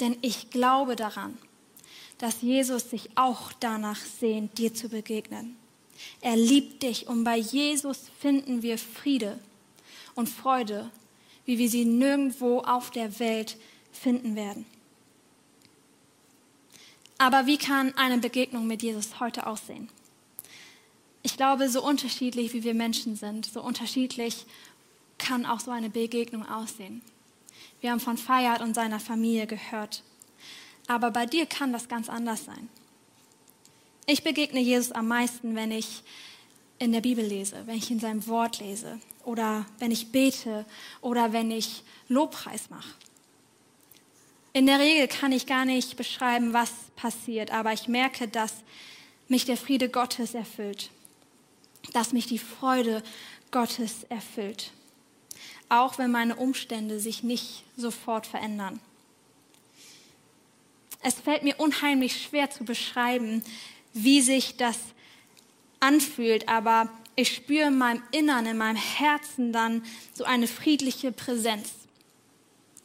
Denn 0.00 0.16
ich 0.22 0.48
glaube 0.48 0.96
daran, 0.96 1.36
dass 2.22 2.40
Jesus 2.40 2.88
sich 2.88 3.10
auch 3.16 3.52
danach 3.58 3.98
sehnt, 3.98 4.56
dir 4.56 4.72
zu 4.72 4.88
begegnen. 4.88 5.56
Er 6.20 6.36
liebt 6.36 6.84
dich 6.84 7.08
und 7.08 7.24
bei 7.24 7.36
Jesus 7.36 7.98
finden 8.20 8.62
wir 8.62 8.78
Friede 8.78 9.40
und 10.14 10.28
Freude, 10.28 10.88
wie 11.46 11.58
wir 11.58 11.68
sie 11.68 11.84
nirgendwo 11.84 12.60
auf 12.60 12.92
der 12.92 13.18
Welt 13.18 13.56
finden 13.90 14.36
werden. 14.36 14.66
Aber 17.18 17.46
wie 17.46 17.58
kann 17.58 17.92
eine 17.98 18.18
Begegnung 18.18 18.68
mit 18.68 18.84
Jesus 18.84 19.18
heute 19.18 19.48
aussehen? 19.48 19.88
Ich 21.24 21.36
glaube, 21.36 21.68
so 21.68 21.84
unterschiedlich 21.84 22.52
wie 22.52 22.62
wir 22.62 22.74
Menschen 22.74 23.16
sind, 23.16 23.46
so 23.46 23.60
unterschiedlich 23.60 24.46
kann 25.18 25.44
auch 25.44 25.58
so 25.58 25.72
eine 25.72 25.90
Begegnung 25.90 26.48
aussehen. 26.48 27.02
Wir 27.80 27.90
haben 27.90 27.98
von 27.98 28.16
Feiert 28.16 28.60
und 28.60 28.74
seiner 28.74 29.00
Familie 29.00 29.48
gehört. 29.48 30.04
Aber 30.86 31.10
bei 31.10 31.26
dir 31.26 31.46
kann 31.46 31.72
das 31.72 31.88
ganz 31.88 32.08
anders 32.08 32.44
sein. 32.44 32.68
Ich 34.06 34.24
begegne 34.24 34.60
Jesus 34.60 34.92
am 34.92 35.08
meisten, 35.08 35.54
wenn 35.54 35.70
ich 35.70 36.02
in 36.78 36.92
der 36.92 37.00
Bibel 37.00 37.24
lese, 37.24 37.62
wenn 37.66 37.76
ich 37.76 37.90
in 37.90 38.00
seinem 38.00 38.26
Wort 38.26 38.58
lese 38.58 38.98
oder 39.24 39.64
wenn 39.78 39.92
ich 39.92 40.10
bete 40.10 40.66
oder 41.00 41.32
wenn 41.32 41.50
ich 41.50 41.84
Lobpreis 42.08 42.70
mache. 42.70 42.94
In 44.52 44.66
der 44.66 44.80
Regel 44.80 45.08
kann 45.08 45.32
ich 45.32 45.46
gar 45.46 45.64
nicht 45.64 45.96
beschreiben, 45.96 46.52
was 46.52 46.72
passiert, 46.96 47.52
aber 47.52 47.72
ich 47.72 47.88
merke, 47.88 48.28
dass 48.28 48.52
mich 49.28 49.44
der 49.44 49.56
Friede 49.56 49.88
Gottes 49.88 50.34
erfüllt, 50.34 50.90
dass 51.92 52.12
mich 52.12 52.26
die 52.26 52.38
Freude 52.38 53.02
Gottes 53.50 54.04
erfüllt, 54.08 54.72
auch 55.68 55.98
wenn 55.98 56.10
meine 56.10 56.36
Umstände 56.36 57.00
sich 57.00 57.22
nicht 57.22 57.64
sofort 57.76 58.26
verändern. 58.26 58.80
Es 61.02 61.14
fällt 61.14 61.42
mir 61.42 61.58
unheimlich 61.58 62.22
schwer 62.22 62.50
zu 62.50 62.64
beschreiben, 62.64 63.44
wie 63.92 64.20
sich 64.20 64.56
das 64.56 64.78
anfühlt, 65.80 66.48
aber 66.48 66.88
ich 67.16 67.34
spüre 67.34 67.68
in 67.68 67.78
meinem 67.78 68.02
Innern, 68.12 68.46
in 68.46 68.56
meinem 68.56 68.76
Herzen 68.76 69.52
dann 69.52 69.84
so 70.14 70.24
eine 70.24 70.46
friedliche 70.46 71.12
Präsenz, 71.12 71.70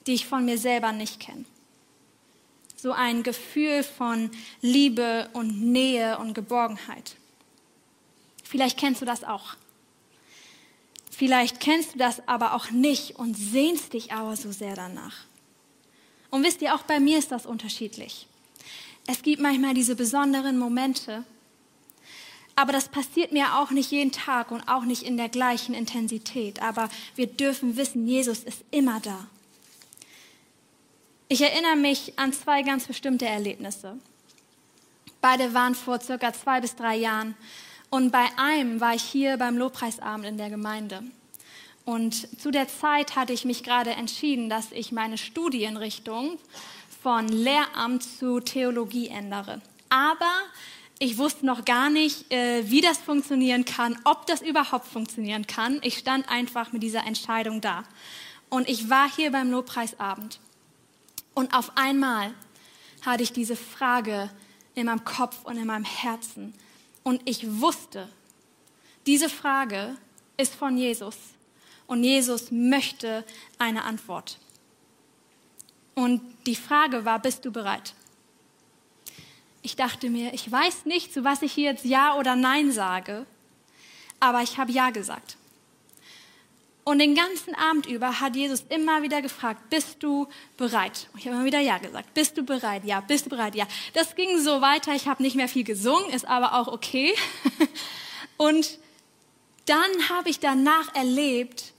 die 0.05 0.15
ich 0.15 0.26
von 0.26 0.43
mir 0.45 0.57
selber 0.57 0.91
nicht 0.91 1.20
kenne. 1.20 1.45
So 2.76 2.91
ein 2.91 3.24
Gefühl 3.24 3.84
von 3.84 4.30
Liebe 4.61 5.30
und 5.34 5.61
Nähe 5.61 6.18
und 6.18 6.34
Geborgenheit. 6.34 7.15
Vielleicht 8.43 8.78
kennst 8.78 9.01
du 9.01 9.05
das 9.05 9.24
auch. 9.24 9.55
Vielleicht 11.09 11.59
kennst 11.59 11.95
du 11.95 11.97
das 11.97 12.28
aber 12.28 12.53
auch 12.53 12.70
nicht 12.70 13.15
und 13.15 13.36
sehnst 13.36 13.93
dich 13.93 14.11
aber 14.13 14.36
so 14.36 14.51
sehr 14.51 14.76
danach. 14.76 15.27
Und 16.30 16.44
wisst 16.44 16.62
ihr, 16.62 16.76
auch 16.76 16.84
bei 16.84 17.00
mir 17.00 17.18
ist 17.18 17.32
das 17.32 17.46
unterschiedlich. 17.46 18.28
Es 19.06 19.22
gibt 19.22 19.42
manchmal 19.42 19.74
diese 19.74 19.96
besonderen 19.96 20.58
Momente, 20.58 21.24
aber 22.56 22.74
das 22.74 22.90
passiert 22.90 23.32
mir 23.32 23.60
auch 23.60 23.70
nicht 23.70 23.92
jeden 23.92 24.12
Tag 24.12 24.50
und 24.52 24.68
auch 24.68 24.84
nicht 24.84 25.04
in 25.04 25.16
der 25.16 25.30
gleichen 25.30 25.76
Intensität. 25.76 26.62
Aber 26.62 26.90
wir 27.16 27.28
dürfen 27.28 27.78
wissen, 27.78 28.08
Jesus 28.08 28.40
ist 28.40 28.64
immer 28.72 29.00
da. 29.00 29.28
Ich 31.30 31.42
erinnere 31.42 31.76
mich 31.76 32.18
an 32.18 32.34
zwei 32.34 32.64
ganz 32.64 32.88
bestimmte 32.88 33.28
Erlebnisse. 33.28 34.00
Beide 35.22 35.54
waren 35.54 35.76
vor 35.76 36.00
circa 36.02 36.34
zwei 36.34 36.60
bis 36.60 36.76
drei 36.76 36.96
Jahren. 36.96 37.36
Und 37.90 38.12
bei 38.12 38.26
einem 38.38 38.82
war 38.82 38.96
ich 38.96 39.04
hier 39.04 39.38
beim 39.38 39.58
Lobpreisabend 39.58 40.26
in 40.26 40.38
der 40.38 40.50
Gemeinde. 40.50 41.04
Und 41.88 42.42
zu 42.42 42.52
der 42.52 42.68
Zeit 42.68 43.16
hatte 43.16 43.32
ich 43.32 43.46
mich 43.46 43.64
gerade 43.64 43.92
entschieden, 43.92 44.50
dass 44.50 44.74
ich 44.74 44.92
meine 44.92 45.18
Studienrichtung 45.18 46.38
von 47.02 47.30
Lehramt 47.30 48.04
zu 48.04 48.42
Theologie 48.42 49.08
ändere. 49.08 49.62
Aber 49.88 50.34
ich 51.00 51.18
wusste 51.18 51.46
noch 51.46 51.64
gar 51.64 51.90
nicht, 51.90 52.30
äh, 52.30 52.70
wie 52.70 52.82
das 52.82 52.98
funktionieren 52.98 53.64
kann, 53.64 53.98
ob 54.04 54.26
das 54.26 54.42
überhaupt 54.42 54.86
funktionieren 54.86 55.48
kann. 55.48 55.80
Ich 55.82 55.98
stand 55.98 56.28
einfach 56.28 56.74
mit 56.74 56.84
dieser 56.84 57.06
Entscheidung 57.06 57.62
da. 57.62 57.86
Und 58.50 58.68
ich 58.68 58.90
war 58.90 59.10
hier 59.10 59.32
beim 59.32 59.50
Lobpreisabend. 59.50 60.42
Und 61.36 61.56
auf 61.56 61.72
einmal 61.78 62.34
hatte 63.06 63.24
ich 63.24 63.32
diese 63.32 63.56
Frage 63.56 64.30
in 64.76 64.88
meinem 64.88 65.06
Kopf 65.06 65.46
und 65.46 65.56
in 65.56 65.68
meinem 65.68 65.86
Herzen. 65.86 66.54
Und 67.04 67.22
ich 67.24 67.62
wusste, 67.62 68.10
diese 69.06 69.30
Frage 69.30 69.96
ist 70.36 70.54
von 70.54 70.78
Jesus. 70.78 71.16
Und 71.88 72.04
Jesus 72.04 72.52
möchte 72.52 73.24
eine 73.58 73.84
Antwort. 73.84 74.38
Und 75.96 76.22
die 76.46 76.56
Frage 76.56 77.06
war, 77.06 77.20
bist 77.20 77.44
du 77.46 77.52
bereit? 77.52 77.94
Ich 79.64 79.76
dachte 79.76 80.10
mir, 80.10 80.34
ich 80.34 80.50
weiß 80.52 80.86
nicht, 80.86 81.14
zu 81.14 81.24
was 81.24 81.42
ich 81.42 81.52
hier 81.54 81.72
jetzt 81.72 81.86
Ja 81.86 82.16
oder 82.16 82.36
Nein 82.36 82.72
sage, 82.72 83.26
aber 84.20 84.42
ich 84.42 84.58
habe 84.58 84.72
Ja 84.72 84.92
gesagt. 84.92 85.38
Und 86.88 87.00
den 87.00 87.16
ganzen 87.16 87.54
Abend 87.54 87.86
über 87.86 88.22
hat 88.22 88.38
Jesus 88.38 88.64
immer 88.70 89.02
wieder 89.02 89.22
gefragt, 89.22 89.70
bist 89.70 90.02
du 90.02 90.30
bereit? 90.56 91.10
Und 91.12 91.20
ich 91.20 91.26
habe 91.26 91.36
immer 91.36 91.46
wieder 91.46 91.60
Ja 91.60 91.80
gesagt. 91.80 92.14
Bist 92.14 92.38
du 92.38 92.44
bereit? 92.44 92.86
Ja. 92.86 93.02
Bist 93.02 93.26
du 93.26 93.30
bereit? 93.30 93.56
Ja. 93.56 93.68
Das 93.94 94.16
ging 94.16 94.40
so 94.40 94.62
weiter. 94.62 94.94
Ich 94.96 95.06
habe 95.06 95.22
nicht 95.22 95.36
mehr 95.36 95.50
viel 95.50 95.66
gesungen, 95.66 96.10
ist 96.12 96.26
aber 96.26 96.54
auch 96.54 96.70
okay. 96.70 97.14
Und 98.38 98.80
dann 99.66 100.10
habe 100.10 100.30
ich 100.30 100.40
danach 100.40 100.96
erlebt, 100.96 101.74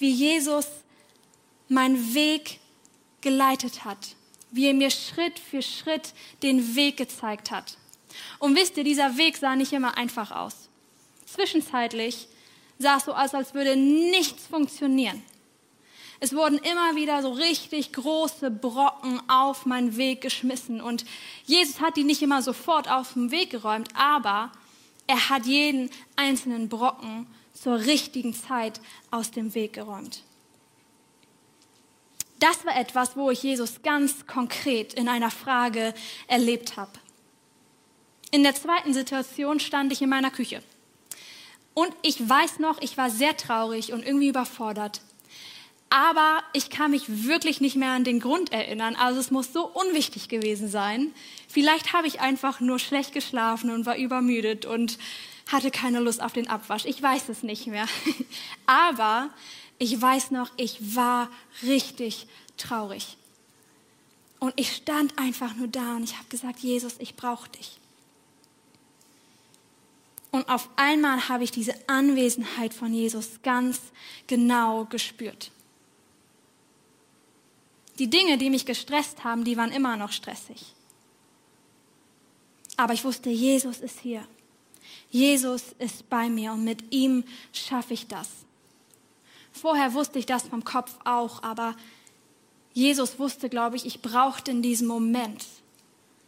wie 0.00 0.10
Jesus 0.10 0.66
meinen 1.68 2.14
Weg 2.14 2.58
geleitet 3.20 3.84
hat, 3.84 4.16
wie 4.50 4.66
er 4.66 4.74
mir 4.74 4.90
Schritt 4.90 5.38
für 5.38 5.62
Schritt 5.62 6.14
den 6.42 6.74
Weg 6.74 6.96
gezeigt 6.96 7.50
hat. 7.50 7.76
Und 8.38 8.56
wisst 8.56 8.76
ihr, 8.76 8.84
dieser 8.84 9.16
Weg 9.16 9.36
sah 9.36 9.54
nicht 9.54 9.72
immer 9.72 9.96
einfach 9.96 10.32
aus. 10.32 10.68
Zwischenzeitlich 11.26 12.26
sah 12.78 12.96
es 12.96 13.04
so 13.04 13.14
aus, 13.14 13.34
als 13.34 13.54
würde 13.54 13.76
nichts 13.76 14.46
funktionieren. 14.46 15.22
Es 16.18 16.34
wurden 16.34 16.58
immer 16.58 16.96
wieder 16.96 17.22
so 17.22 17.30
richtig 17.30 17.92
große 17.92 18.50
Brocken 18.50 19.22
auf 19.28 19.64
meinen 19.64 19.96
Weg 19.96 20.20
geschmissen. 20.20 20.80
Und 20.80 21.04
Jesus 21.46 21.80
hat 21.80 21.96
die 21.96 22.04
nicht 22.04 22.20
immer 22.20 22.42
sofort 22.42 22.90
auf 22.90 23.14
den 23.14 23.30
Weg 23.30 23.50
geräumt, 23.50 23.88
aber 23.94 24.52
er 25.06 25.30
hat 25.30 25.46
jeden 25.46 25.90
einzelnen 26.16 26.68
Brocken 26.68 27.26
zur 27.60 27.80
richtigen 27.80 28.34
Zeit 28.34 28.80
aus 29.10 29.30
dem 29.30 29.54
Weg 29.54 29.74
geräumt. 29.74 30.22
Das 32.38 32.64
war 32.64 32.74
etwas, 32.78 33.16
wo 33.16 33.30
ich 33.30 33.42
Jesus 33.42 33.82
ganz 33.82 34.26
konkret 34.26 34.94
in 34.94 35.08
einer 35.08 35.30
Frage 35.30 35.92
erlebt 36.26 36.78
habe. 36.78 36.92
In 38.30 38.42
der 38.44 38.54
zweiten 38.54 38.94
Situation 38.94 39.60
stand 39.60 39.92
ich 39.92 40.00
in 40.00 40.08
meiner 40.08 40.30
Küche. 40.30 40.62
Und 41.74 41.92
ich 42.02 42.26
weiß 42.26 42.60
noch, 42.60 42.80
ich 42.80 42.96
war 42.96 43.10
sehr 43.10 43.36
traurig 43.36 43.92
und 43.92 44.06
irgendwie 44.06 44.28
überfordert. 44.28 45.02
Aber 45.90 46.42
ich 46.52 46.70
kann 46.70 46.92
mich 46.92 47.26
wirklich 47.26 47.60
nicht 47.60 47.76
mehr 47.76 47.90
an 47.90 48.04
den 48.04 48.20
Grund 48.20 48.52
erinnern. 48.52 48.94
Also 48.94 49.20
es 49.20 49.30
muss 49.30 49.52
so 49.52 49.66
unwichtig 49.66 50.28
gewesen 50.28 50.68
sein. 50.68 51.12
Vielleicht 51.48 51.92
habe 51.92 52.06
ich 52.06 52.20
einfach 52.20 52.60
nur 52.60 52.78
schlecht 52.78 53.12
geschlafen 53.12 53.70
und 53.70 53.86
war 53.86 53.96
übermüdet 53.96 54.64
und 54.64 54.98
hatte 55.50 55.70
keine 55.70 56.00
Lust 56.00 56.22
auf 56.22 56.32
den 56.32 56.48
Abwasch. 56.48 56.84
Ich 56.84 57.02
weiß 57.02 57.28
es 57.28 57.42
nicht 57.42 57.66
mehr. 57.66 57.86
Aber 58.66 59.30
ich 59.78 60.00
weiß 60.00 60.30
noch, 60.30 60.50
ich 60.56 60.94
war 60.94 61.28
richtig 61.62 62.26
traurig. 62.56 63.16
Und 64.38 64.54
ich 64.56 64.74
stand 64.74 65.18
einfach 65.18 65.54
nur 65.54 65.68
da 65.68 65.96
und 65.96 66.04
ich 66.04 66.16
habe 66.16 66.28
gesagt, 66.28 66.60
Jesus, 66.60 66.94
ich 66.98 67.14
brauche 67.16 67.48
dich. 67.50 67.78
Und 70.30 70.48
auf 70.48 70.68
einmal 70.76 71.28
habe 71.28 71.44
ich 71.44 71.50
diese 71.50 71.74
Anwesenheit 71.88 72.72
von 72.72 72.94
Jesus 72.94 73.40
ganz 73.42 73.80
genau 74.26 74.84
gespürt. 74.84 75.50
Die 77.98 78.08
Dinge, 78.08 78.38
die 78.38 78.48
mich 78.48 78.64
gestresst 78.64 79.24
haben, 79.24 79.44
die 79.44 79.56
waren 79.56 79.72
immer 79.72 79.96
noch 79.96 80.12
stressig. 80.12 80.74
Aber 82.76 82.94
ich 82.94 83.04
wusste, 83.04 83.28
Jesus 83.28 83.80
ist 83.80 84.00
hier. 84.00 84.26
Jesus 85.10 85.74
ist 85.78 86.08
bei 86.08 86.28
mir 86.28 86.52
und 86.52 86.64
mit 86.64 86.92
ihm 86.92 87.24
schaffe 87.52 87.94
ich 87.94 88.06
das. 88.06 88.28
Vorher 89.52 89.94
wusste 89.94 90.18
ich 90.18 90.26
das 90.26 90.44
vom 90.44 90.64
Kopf 90.64 90.96
auch, 91.04 91.42
aber 91.42 91.74
Jesus 92.72 93.18
wusste, 93.18 93.48
glaube 93.48 93.76
ich, 93.76 93.84
ich 93.84 94.00
brauchte 94.00 94.52
in 94.52 94.62
diesem 94.62 94.86
Moment 94.86 95.44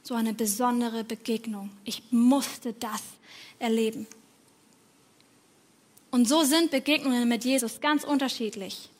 so 0.02 0.14
eine 0.14 0.34
besondere 0.34 1.04
Begegnung. 1.04 1.70
Ich 1.84 2.02
musste 2.10 2.72
das 2.72 3.02
erleben. 3.58 4.06
Und 6.10 6.28
so 6.28 6.42
sind 6.42 6.70
Begegnungen 6.70 7.28
mit 7.28 7.44
Jesus 7.44 7.80
ganz 7.80 8.04
unterschiedlich. 8.04 8.90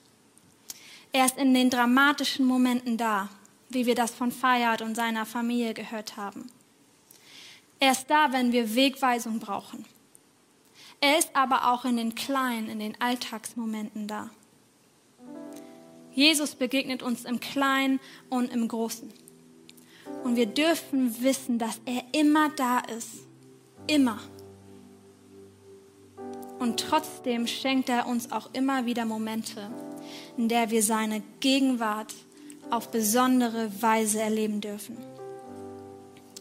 Er 1.13 1.27
ist 1.27 1.37
in 1.37 1.53
den 1.53 1.69
dramatischen 1.69 2.47
Momenten 2.47 2.97
da, 2.97 3.29
wie 3.69 3.85
wir 3.85 3.95
das 3.95 4.13
von 4.13 4.33
Fayad 4.33 4.81
und 4.81 4.95
seiner 4.95 5.27
Familie 5.27 5.75
gehört 5.75 6.17
haben. 6.17 6.47
Er 7.83 7.91
ist 7.91 8.09
da, 8.09 8.31
wenn 8.31 8.53
wir 8.53 8.77
Wegweisung 8.77 9.41
brauchen. 9.41 9.85
Er 11.01 11.19
ist 11.19 11.35
aber 11.35 11.73
auch 11.73 11.85
in 11.85 11.97
den 11.97 12.15
kleinen, 12.15 12.69
in 12.69 12.79
den 12.79 13.01
Alltagsmomenten 13.01 14.07
da. 14.07 14.31
Jesus 16.13 16.55
begegnet 16.55 17.03
uns 17.03 17.25
im 17.25 17.41
Kleinen 17.41 17.99
und 18.31 18.53
im 18.53 18.69
Großen. 18.69 19.13
Und 20.23 20.37
wir 20.37 20.47
dürfen 20.47 21.25
wissen, 21.25 21.59
dass 21.59 21.81
er 21.85 22.05
immer 22.13 22.51
da 22.51 22.79
ist. 22.79 23.27
Immer. 23.89 24.21
Und 26.61 26.79
trotzdem 26.79 27.49
schenkt 27.49 27.89
er 27.89 28.07
uns 28.07 28.31
auch 28.31 28.51
immer 28.53 28.87
wieder 28.87 29.07
Momente, 29.07 29.73
in 30.37 30.49
der 30.49 30.71
wir 30.71 30.85
seine 30.85 31.21
Gegenwart 31.41 32.15
auf 32.71 32.93
besondere 32.93 33.83
Weise 33.83 34.21
erleben 34.21 34.61
dürfen. 34.61 34.97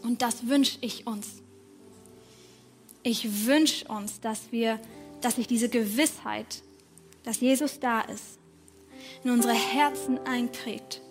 Und 0.02 0.22
das 0.22 0.48
wünsche 0.48 0.78
ich 0.82 1.08
uns. 1.08 1.28
Ich 3.04 3.46
wünsche 3.46 3.88
uns, 3.88 4.20
dass 4.20 4.52
wir, 4.52 4.80
dass 5.22 5.36
sich 5.36 5.48
diese 5.48 5.70
Gewissheit, 5.70 6.64
dass 7.24 7.40
Jesus 7.40 7.80
da 7.80 8.02
ist, 8.02 8.40
in 9.24 9.32
unsere 9.32 9.54
Herzen 9.54 10.20
einprägt. 10.20 11.02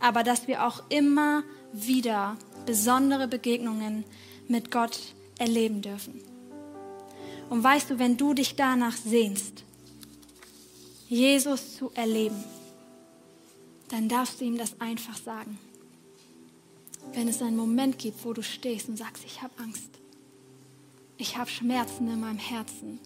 Aber 0.00 0.22
dass 0.22 0.46
wir 0.46 0.66
auch 0.66 0.82
immer 0.90 1.42
wieder 1.72 2.36
besondere 2.66 3.28
Begegnungen 3.28 4.04
mit 4.48 4.70
Gott 4.70 4.98
erleben 5.38 5.82
dürfen. 5.82 6.20
Und 7.50 7.62
weißt 7.62 7.90
du, 7.90 7.98
wenn 7.98 8.16
du 8.16 8.34
dich 8.34 8.56
danach 8.56 8.96
sehnst, 8.96 9.64
Jesus 11.08 11.76
zu 11.76 11.90
erleben, 11.94 12.42
dann 13.88 14.08
darfst 14.08 14.40
du 14.40 14.44
ihm 14.44 14.58
das 14.58 14.80
einfach 14.80 15.16
sagen. 15.16 15.58
Wenn 17.12 17.28
es 17.28 17.42
einen 17.42 17.56
Moment 17.56 17.98
gibt, 17.98 18.24
wo 18.24 18.32
du 18.32 18.42
stehst 18.42 18.88
und 18.88 18.96
sagst, 18.96 19.24
ich 19.24 19.42
habe 19.42 19.52
Angst, 19.58 19.90
ich 21.16 21.36
habe 21.36 21.48
Schmerzen 21.48 22.08
in 22.08 22.20
meinem 22.20 22.38
Herzen, 22.38 22.98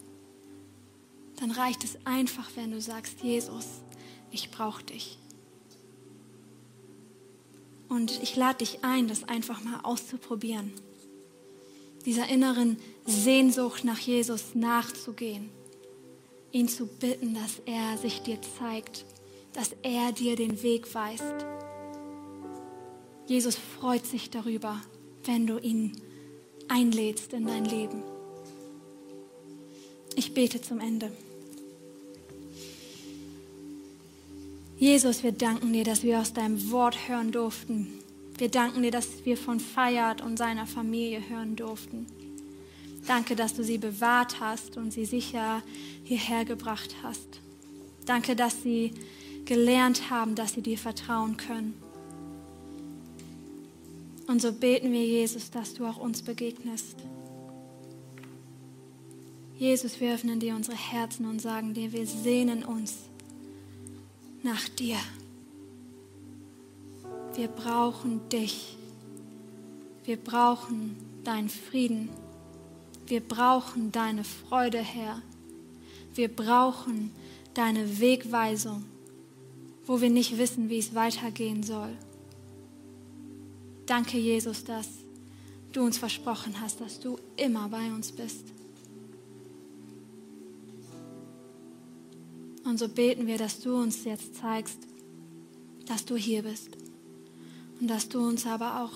dann 1.37 1.51
reicht 1.51 1.85
es 1.85 1.99
einfach, 2.05 2.51
wenn 2.57 2.71
du 2.71 2.81
sagst, 2.81 3.21
Jesus, 3.23 3.67
ich 4.31 4.51
brauche 4.51 4.83
dich. 4.83 5.19
Und 7.89 8.23
ich 8.23 8.37
lade 8.37 8.59
dich 8.59 8.85
ein, 8.85 9.09
das 9.09 9.25
einfach 9.25 9.63
mal 9.63 9.81
auszuprobieren. 9.83 10.73
Dieser 12.05 12.29
inneren 12.29 12.77
Sehnsucht 13.07 13.85
nach 13.85 13.99
Jesus 13.99 14.55
nachzugehen. 14.55 15.51
Ihn 16.53 16.69
zu 16.69 16.87
bitten, 16.87 17.35
dass 17.35 17.61
er 17.67 17.99
sich 17.99 18.23
dir 18.23 18.39
zeigt, 18.59 19.05
dass 19.53 19.75
er 19.83 20.13
dir 20.13 20.37
den 20.37 20.63
Weg 20.63 20.95
weist. 20.95 21.25
Jesus 23.29 23.57
freut 23.57 24.07
sich 24.07 24.31
darüber, 24.31 24.81
wenn 25.25 25.47
du 25.47 25.59
ihn 25.59 25.93
einlädst 26.67 27.35
in 27.35 27.47
dein 27.47 27.67
Leben. 27.67 28.03
Ich 30.17 30.33
bete 30.33 30.63
zum 30.63 30.81
Ende. 30.81 31.13
Jesus, 34.79 35.23
wir 35.23 35.33
danken 35.33 35.75
dir, 35.75 35.85
dass 35.85 36.03
wir 36.03 36.21
aus 36.21 36.33
deinem 36.33 36.71
Wort 36.71 37.07
hören 37.07 37.31
durften. 37.31 38.01
Wir 38.39 38.49
danken 38.49 38.83
dir, 38.83 38.91
dass 38.91 39.09
wir 39.25 39.37
von 39.37 39.61
Feiert 39.61 40.23
und 40.23 40.39
seiner 40.39 40.67
Familie 40.67 41.29
hören 41.29 41.55
durften. 41.55 42.07
Danke, 43.07 43.37
dass 43.37 43.53
du 43.53 43.63
sie 43.63 43.77
bewahrt 43.77 44.41
hast 44.41 44.79
und 44.79 44.91
sie 44.91 45.05
sicher 45.05 45.63
hierher 46.03 46.47
gebracht 46.47 46.97
hast. 47.03 47.41
Danke, 48.07 48.35
dass 48.35 48.63
sie 48.63 48.95
gelernt 49.45 50.09
haben, 50.09 50.35
dass 50.35 50.55
sie 50.55 50.63
dir 50.63 50.79
vertrauen 50.79 51.37
können. 51.37 51.75
Und 54.29 54.43
so 54.43 54.53
beten 54.53 54.93
wir, 54.93 55.05
Jesus, 55.05 55.51
dass 55.51 55.73
du 55.75 55.87
auch 55.87 55.97
uns 55.97 56.21
begegnest. 56.21 56.97
Jesus, 59.57 60.01
wir 60.01 60.15
öffnen 60.15 60.39
dir 60.39 60.55
unsere 60.55 60.77
Herzen 60.77 61.27
und 61.27 61.41
sagen 61.41 61.73
dir, 61.73 61.93
wir 61.93 62.07
sehnen 62.07 62.63
uns 62.63 62.95
nach 64.43 64.69
dir. 64.69 64.99
Wir 67.35 67.49
brauchen 67.49 68.21
dich. 68.29 68.77
Wir 70.05 70.19
brauchen 70.19 70.95
deinen 71.25 71.49
Frieden. 71.49 72.11
Wir 73.07 73.21
brauchen 73.21 73.93
deine 73.93 74.25
Freude, 74.25 74.79
Herr. 74.79 75.23
Wir 76.15 76.29
brauchen 76.29 77.13
deine 77.55 77.99
Wegweisung, 77.99 78.85
wo 79.87 80.03
wir 80.03 80.11
nicht 80.11 80.37
wissen, 80.37 80.69
wie 80.69 80.79
es 80.79 80.95
weitergehen 80.95 81.63
soll. 81.63 81.97
Danke, 83.89 84.19
Jesus, 84.19 84.65
dass 84.65 84.87
du 85.73 85.83
uns 85.83 85.97
versprochen 85.97 86.61
hast, 86.61 86.83
dass 86.83 87.01
du 87.01 87.19
immer 87.39 87.71
bei 87.71 87.91
uns 87.91 88.13
bist. 88.13 88.45
Und 92.65 92.79
so 92.79 92.87
beten 92.87 93.27
wir, 93.27 93.39
dass 93.39 93.61
du 93.61 93.75
uns 93.75 94.05
jetzt 94.05 94.37
zeigst, 94.37 94.77
dass 95.87 96.05
du 96.05 96.17
hier 96.17 96.43
bist. 96.43 96.69
Und 97.81 97.89
dass 97.89 98.11
du 98.11 98.21
uns 98.21 98.47
aber 98.47 98.83
auch 98.85 98.93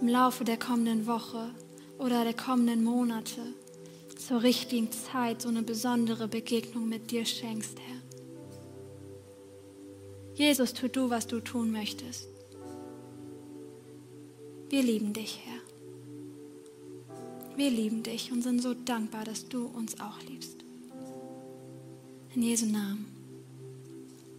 im 0.00 0.06
Laufe 0.06 0.44
der 0.44 0.56
kommenden 0.56 1.08
Woche 1.08 1.50
oder 1.98 2.22
der 2.22 2.34
kommenden 2.34 2.84
Monate 2.84 3.40
zur 4.16 4.44
richtigen 4.44 4.92
Zeit 4.92 5.42
so 5.42 5.48
eine 5.48 5.62
besondere 5.62 6.28
Begegnung 6.28 6.88
mit 6.88 7.10
dir 7.10 7.24
schenkst, 7.24 7.76
Herr. 7.76 8.02
Jesus, 10.34 10.74
tu 10.74 10.88
du, 10.88 11.10
was 11.10 11.26
du 11.26 11.40
tun 11.40 11.72
möchtest. 11.72 12.31
Wir 14.72 14.82
lieben 14.82 15.12
dich, 15.12 15.38
Herr. 15.44 15.60
Wir 17.58 17.70
lieben 17.70 18.02
dich 18.02 18.32
und 18.32 18.40
sind 18.40 18.62
so 18.62 18.72
dankbar, 18.72 19.22
dass 19.22 19.46
du 19.46 19.66
uns 19.66 20.00
auch 20.00 20.18
liebst. 20.26 20.64
In 22.34 22.40
Jesu 22.40 22.64
Namen. 22.64 23.04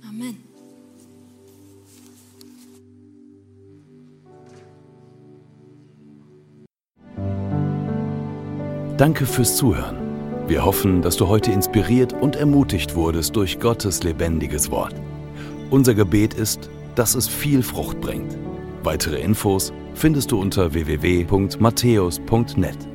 Amen. 0.09 0.38
Danke 8.97 9.27
fürs 9.27 9.55
Zuhören. 9.55 9.97
Wir 10.47 10.65
hoffen, 10.65 11.03
dass 11.03 11.15
du 11.15 11.27
heute 11.27 11.51
inspiriert 11.51 12.11
und 12.11 12.38
ermutigt 12.38 12.95
wurdest 12.95 13.36
durch 13.36 13.59
Gottes 13.59 14.01
lebendiges 14.01 14.71
Wort. 14.71 14.95
Unser 15.69 15.93
Gebet 15.93 16.34
ist, 16.34 16.71
dass 16.95 17.13
es 17.13 17.27
viel 17.27 17.61
Frucht 17.61 18.01
bringt. 18.01 18.36
Weitere 18.81 19.21
Infos 19.21 19.71
findest 19.94 20.32
du 20.32 20.39
unter 20.39 20.74
www.matthäus.net. 20.74 22.93